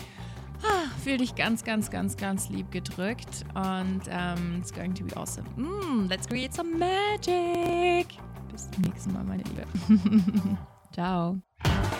Ah, 0.62 0.88
fühl 1.02 1.16
dich 1.16 1.34
ganz, 1.36 1.64
ganz, 1.64 1.90
ganz, 1.90 2.16
ganz 2.16 2.48
lieb 2.48 2.70
gedrückt 2.70 3.44
und 3.54 4.02
um, 4.08 4.58
it's 4.58 4.72
going 4.72 4.94
to 4.94 5.04
be 5.04 5.16
awesome. 5.16 5.48
Mm, 5.56 6.08
let's 6.08 6.26
create 6.26 6.52
some 6.52 6.76
magic 6.76 8.08
bis 8.60 8.70
zum 8.70 8.82
nächsten 8.82 9.12
Mal, 9.12 9.24
meine 9.24 9.42
Liebe. 9.44 9.66
Ciao. 10.92 11.38